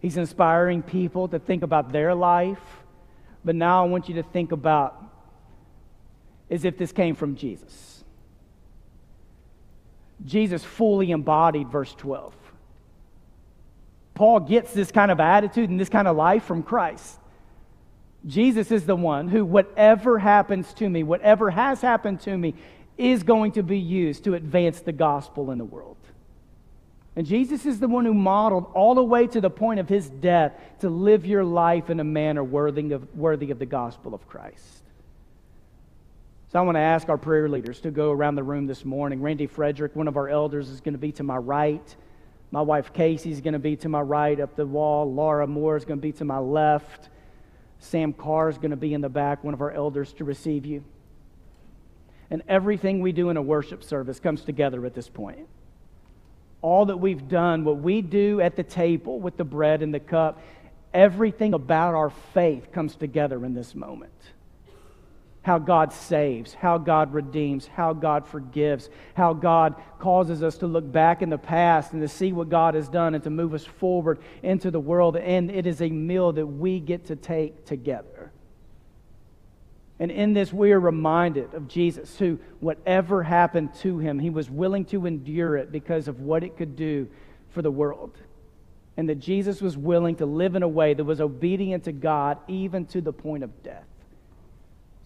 he's 0.00 0.18
inspiring 0.18 0.82
people 0.82 1.28
to 1.28 1.38
think 1.38 1.62
about 1.62 1.92
their 1.92 2.14
life. 2.14 2.60
But 3.42 3.54
now 3.54 3.82
I 3.82 3.88
want 3.88 4.10
you 4.10 4.16
to 4.16 4.22
think 4.22 4.52
about 4.52 5.02
as 6.50 6.64
if 6.64 6.76
this 6.76 6.92
came 6.92 7.14
from 7.14 7.36
Jesus. 7.36 8.04
Jesus 10.24 10.64
fully 10.64 11.10
embodied 11.10 11.68
verse 11.68 11.94
12. 11.94 12.34
Paul 14.14 14.40
gets 14.40 14.72
this 14.72 14.90
kind 14.90 15.10
of 15.10 15.20
attitude 15.20 15.68
and 15.68 15.78
this 15.78 15.90
kind 15.90 16.08
of 16.08 16.16
life 16.16 16.44
from 16.44 16.62
Christ. 16.62 17.18
Jesus 18.26 18.72
is 18.72 18.86
the 18.86 18.96
one 18.96 19.28
who, 19.28 19.44
whatever 19.44 20.18
happens 20.18 20.72
to 20.74 20.88
me, 20.88 21.02
whatever 21.02 21.50
has 21.50 21.80
happened 21.80 22.20
to 22.22 22.36
me, 22.36 22.54
is 22.96 23.22
going 23.22 23.52
to 23.52 23.62
be 23.62 23.78
used 23.78 24.24
to 24.24 24.34
advance 24.34 24.80
the 24.80 24.92
gospel 24.92 25.50
in 25.50 25.58
the 25.58 25.64
world. 25.64 25.96
And 27.14 27.26
Jesus 27.26 27.64
is 27.66 27.78
the 27.78 27.88
one 27.88 28.04
who 28.04 28.14
modeled 28.14 28.70
all 28.74 28.94
the 28.94 29.02
way 29.02 29.26
to 29.28 29.40
the 29.40 29.50
point 29.50 29.80
of 29.80 29.88
his 29.88 30.08
death 30.08 30.52
to 30.80 30.90
live 30.90 31.24
your 31.24 31.44
life 31.44 31.88
in 31.88 32.00
a 32.00 32.04
manner 32.04 32.42
worthy 32.42 32.92
of, 32.92 33.14
worthy 33.16 33.50
of 33.50 33.58
the 33.58 33.66
gospel 33.66 34.14
of 34.14 34.26
Christ. 34.26 34.82
So 36.52 36.60
I 36.60 36.62
want 36.62 36.76
to 36.76 36.80
ask 36.80 37.08
our 37.08 37.18
prayer 37.18 37.48
leaders 37.48 37.80
to 37.80 37.90
go 37.90 38.12
around 38.12 38.36
the 38.36 38.42
room 38.44 38.66
this 38.66 38.84
morning. 38.84 39.20
Randy 39.20 39.48
Frederick, 39.48 39.96
one 39.96 40.06
of 40.06 40.16
our 40.16 40.28
elders, 40.28 40.68
is 40.68 40.80
going 40.80 40.94
to 40.94 40.98
be 40.98 41.10
to 41.12 41.24
my 41.24 41.36
right. 41.36 41.96
My 42.52 42.62
wife 42.62 42.92
Casey 42.92 43.32
is 43.32 43.40
going 43.40 43.54
to 43.54 43.58
be 43.58 43.74
to 43.76 43.88
my 43.88 44.00
right 44.00 44.38
up 44.38 44.54
the 44.54 44.64
wall. 44.64 45.12
Laura 45.12 45.48
Moore 45.48 45.76
is 45.76 45.84
going 45.84 45.98
to 45.98 46.02
be 46.02 46.12
to 46.12 46.24
my 46.24 46.38
left. 46.38 47.08
Sam 47.80 48.12
Carr 48.12 48.48
is 48.48 48.58
going 48.58 48.70
to 48.70 48.76
be 48.76 48.94
in 48.94 49.00
the 49.00 49.08
back, 49.08 49.42
one 49.42 49.54
of 49.54 49.60
our 49.60 49.72
elders, 49.72 50.12
to 50.14 50.24
receive 50.24 50.64
you. 50.64 50.84
And 52.30 52.42
everything 52.48 53.00
we 53.00 53.10
do 53.10 53.28
in 53.30 53.36
a 53.36 53.42
worship 53.42 53.82
service 53.82 54.20
comes 54.20 54.42
together 54.42 54.86
at 54.86 54.94
this 54.94 55.08
point. 55.08 55.48
All 56.62 56.86
that 56.86 56.96
we've 56.96 57.28
done, 57.28 57.64
what 57.64 57.78
we 57.78 58.02
do 58.02 58.40
at 58.40 58.54
the 58.54 58.62
table 58.62 59.18
with 59.18 59.36
the 59.36 59.44
bread 59.44 59.82
and 59.82 59.92
the 59.92 60.00
cup, 60.00 60.40
everything 60.94 61.54
about 61.54 61.94
our 61.94 62.10
faith 62.34 62.70
comes 62.70 62.94
together 62.94 63.44
in 63.44 63.52
this 63.52 63.74
moment 63.74 64.12
how 65.46 65.60
God 65.60 65.92
saves, 65.92 66.54
how 66.54 66.76
God 66.76 67.14
redeems, 67.14 67.68
how 67.68 67.92
God 67.92 68.26
forgives, 68.26 68.90
how 69.14 69.32
God 69.32 69.76
causes 70.00 70.42
us 70.42 70.58
to 70.58 70.66
look 70.66 70.90
back 70.90 71.22
in 71.22 71.30
the 71.30 71.38
past 71.38 71.92
and 71.92 72.02
to 72.02 72.08
see 72.08 72.32
what 72.32 72.48
God 72.48 72.74
has 72.74 72.88
done 72.88 73.14
and 73.14 73.22
to 73.22 73.30
move 73.30 73.54
us 73.54 73.64
forward 73.64 74.18
into 74.42 74.72
the 74.72 74.80
world. 74.80 75.16
And 75.16 75.48
it 75.48 75.64
is 75.64 75.80
a 75.80 75.88
meal 75.88 76.32
that 76.32 76.44
we 76.44 76.80
get 76.80 77.06
to 77.06 77.14
take 77.14 77.64
together. 77.64 78.32
And 80.00 80.10
in 80.10 80.32
this, 80.32 80.52
we 80.52 80.72
are 80.72 80.80
reminded 80.80 81.54
of 81.54 81.68
Jesus, 81.68 82.18
who, 82.18 82.40
whatever 82.58 83.22
happened 83.22 83.72
to 83.82 84.00
him, 84.00 84.18
he 84.18 84.30
was 84.30 84.50
willing 84.50 84.84
to 84.86 85.06
endure 85.06 85.56
it 85.56 85.70
because 85.70 86.08
of 86.08 86.18
what 86.18 86.42
it 86.42 86.56
could 86.56 86.74
do 86.74 87.06
for 87.50 87.62
the 87.62 87.70
world. 87.70 88.18
and 88.96 89.08
that 89.08 89.16
Jesus 89.16 89.60
was 89.60 89.76
willing 89.76 90.16
to 90.16 90.26
live 90.26 90.56
in 90.56 90.62
a 90.62 90.68
way 90.68 90.94
that 90.94 91.04
was 91.04 91.20
obedient 91.20 91.84
to 91.84 91.92
God 91.92 92.38
even 92.48 92.86
to 92.86 93.00
the 93.00 93.12
point 93.12 93.44
of 93.44 93.62
death. 93.62 93.84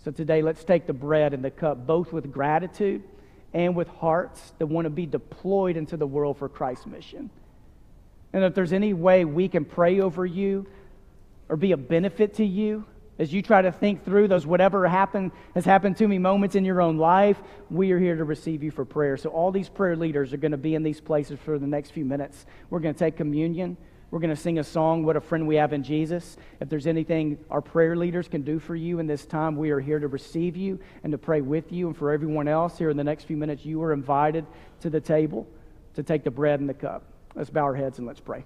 So 0.04 0.10
today, 0.10 0.40
let's 0.40 0.64
take 0.64 0.86
the 0.86 0.92
bread 0.94 1.34
and 1.34 1.44
the 1.44 1.50
cup, 1.50 1.86
both 1.86 2.12
with 2.12 2.32
gratitude 2.32 3.02
and 3.52 3.76
with 3.76 3.88
hearts 3.88 4.52
that 4.58 4.66
want 4.66 4.86
to 4.86 4.90
be 4.90 5.06
deployed 5.06 5.76
into 5.76 5.96
the 5.96 6.06
world 6.06 6.38
for 6.38 6.48
Christ's 6.48 6.86
mission. 6.86 7.30
And 8.32 8.44
if 8.44 8.54
there's 8.54 8.72
any 8.72 8.94
way 8.94 9.24
we 9.24 9.48
can 9.48 9.64
pray 9.64 10.00
over 10.00 10.24
you 10.24 10.66
or 11.48 11.56
be 11.56 11.72
a 11.72 11.76
benefit 11.76 12.34
to 12.34 12.44
you 12.44 12.86
as 13.18 13.32
you 13.32 13.42
try 13.42 13.60
to 13.60 13.70
think 13.70 14.04
through 14.04 14.28
those 14.28 14.46
whatever 14.46 14.88
happened 14.88 15.32
has 15.54 15.66
happened 15.66 15.98
to 15.98 16.08
me 16.08 16.16
moments 16.16 16.54
in 16.54 16.64
your 16.64 16.80
own 16.80 16.96
life, 16.96 17.42
we 17.68 17.92
are 17.92 17.98
here 17.98 18.16
to 18.16 18.24
receive 18.24 18.62
you 18.62 18.70
for 18.70 18.86
prayer. 18.86 19.18
So 19.18 19.28
all 19.28 19.50
these 19.50 19.68
prayer 19.68 19.96
leaders 19.96 20.32
are 20.32 20.38
going 20.38 20.52
to 20.52 20.56
be 20.56 20.74
in 20.74 20.82
these 20.82 21.00
places 21.00 21.38
for 21.44 21.58
the 21.58 21.66
next 21.66 21.90
few 21.90 22.06
minutes. 22.06 22.46
We're 22.70 22.80
going 22.80 22.94
to 22.94 22.98
take 22.98 23.16
communion. 23.16 23.76
We're 24.10 24.18
going 24.18 24.34
to 24.34 24.40
sing 24.40 24.58
a 24.58 24.64
song, 24.64 25.04
What 25.04 25.16
a 25.16 25.20
Friend 25.20 25.46
We 25.46 25.54
Have 25.56 25.72
in 25.72 25.84
Jesus. 25.84 26.36
If 26.60 26.68
there's 26.68 26.88
anything 26.88 27.38
our 27.48 27.60
prayer 27.60 27.94
leaders 27.94 28.26
can 28.26 28.42
do 28.42 28.58
for 28.58 28.74
you 28.74 28.98
in 28.98 29.06
this 29.06 29.24
time, 29.24 29.56
we 29.56 29.70
are 29.70 29.78
here 29.78 30.00
to 30.00 30.08
receive 30.08 30.56
you 30.56 30.80
and 31.04 31.12
to 31.12 31.18
pray 31.18 31.40
with 31.40 31.70
you. 31.70 31.86
And 31.86 31.96
for 31.96 32.10
everyone 32.10 32.48
else 32.48 32.76
here 32.76 32.90
in 32.90 32.96
the 32.96 33.04
next 33.04 33.24
few 33.24 33.36
minutes, 33.36 33.64
you 33.64 33.80
are 33.82 33.92
invited 33.92 34.46
to 34.80 34.90
the 34.90 35.00
table 35.00 35.46
to 35.94 36.02
take 36.02 36.24
the 36.24 36.30
bread 36.30 36.58
and 36.58 36.68
the 36.68 36.74
cup. 36.74 37.04
Let's 37.36 37.50
bow 37.50 37.62
our 37.62 37.76
heads 37.76 37.98
and 37.98 38.06
let's 38.06 38.20
pray. 38.20 38.44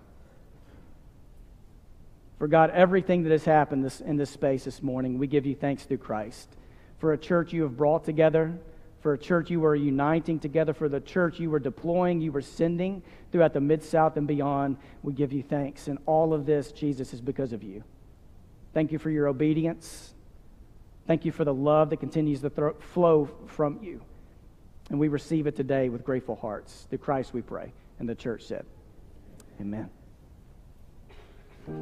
For 2.38 2.46
God, 2.46 2.70
everything 2.70 3.22
that 3.22 3.32
has 3.32 3.46
happened 3.46 3.84
this, 3.84 4.02
in 4.02 4.16
this 4.16 4.28
space 4.28 4.64
this 4.64 4.82
morning, 4.82 5.18
we 5.18 5.26
give 5.26 5.46
you 5.46 5.54
thanks 5.54 5.84
through 5.84 5.98
Christ. 5.98 6.48
For 6.98 7.14
a 7.14 7.18
church 7.18 7.54
you 7.54 7.62
have 7.62 7.76
brought 7.76 8.04
together, 8.04 8.58
for 9.04 9.12
a 9.12 9.18
church 9.18 9.50
you 9.50 9.60
were 9.60 9.76
uniting 9.76 10.38
together, 10.40 10.72
for 10.72 10.88
the 10.88 10.98
church 10.98 11.38
you 11.38 11.50
were 11.50 11.58
deploying, 11.58 12.22
you 12.22 12.32
were 12.32 12.40
sending 12.40 13.02
throughout 13.30 13.52
the 13.52 13.60
Mid 13.60 13.84
South 13.84 14.16
and 14.16 14.26
beyond. 14.26 14.78
We 15.02 15.12
give 15.12 15.30
you 15.30 15.42
thanks. 15.42 15.88
And 15.88 15.98
all 16.06 16.32
of 16.32 16.46
this, 16.46 16.72
Jesus, 16.72 17.12
is 17.12 17.20
because 17.20 17.52
of 17.52 17.62
you. 17.62 17.84
Thank 18.72 18.92
you 18.92 18.98
for 18.98 19.10
your 19.10 19.28
obedience. 19.28 20.14
Thank 21.06 21.26
you 21.26 21.32
for 21.32 21.44
the 21.44 21.52
love 21.52 21.90
that 21.90 21.98
continues 21.98 22.40
to 22.40 22.74
flow 22.80 23.28
from 23.46 23.78
you. 23.82 24.00
And 24.88 24.98
we 24.98 25.08
receive 25.08 25.46
it 25.46 25.54
today 25.54 25.90
with 25.90 26.02
grateful 26.02 26.36
hearts. 26.36 26.86
Through 26.88 27.00
Christ 27.00 27.34
we 27.34 27.42
pray. 27.42 27.74
And 27.98 28.08
the 28.08 28.14
church 28.14 28.44
said, 28.44 28.64
Amen. 29.60 29.90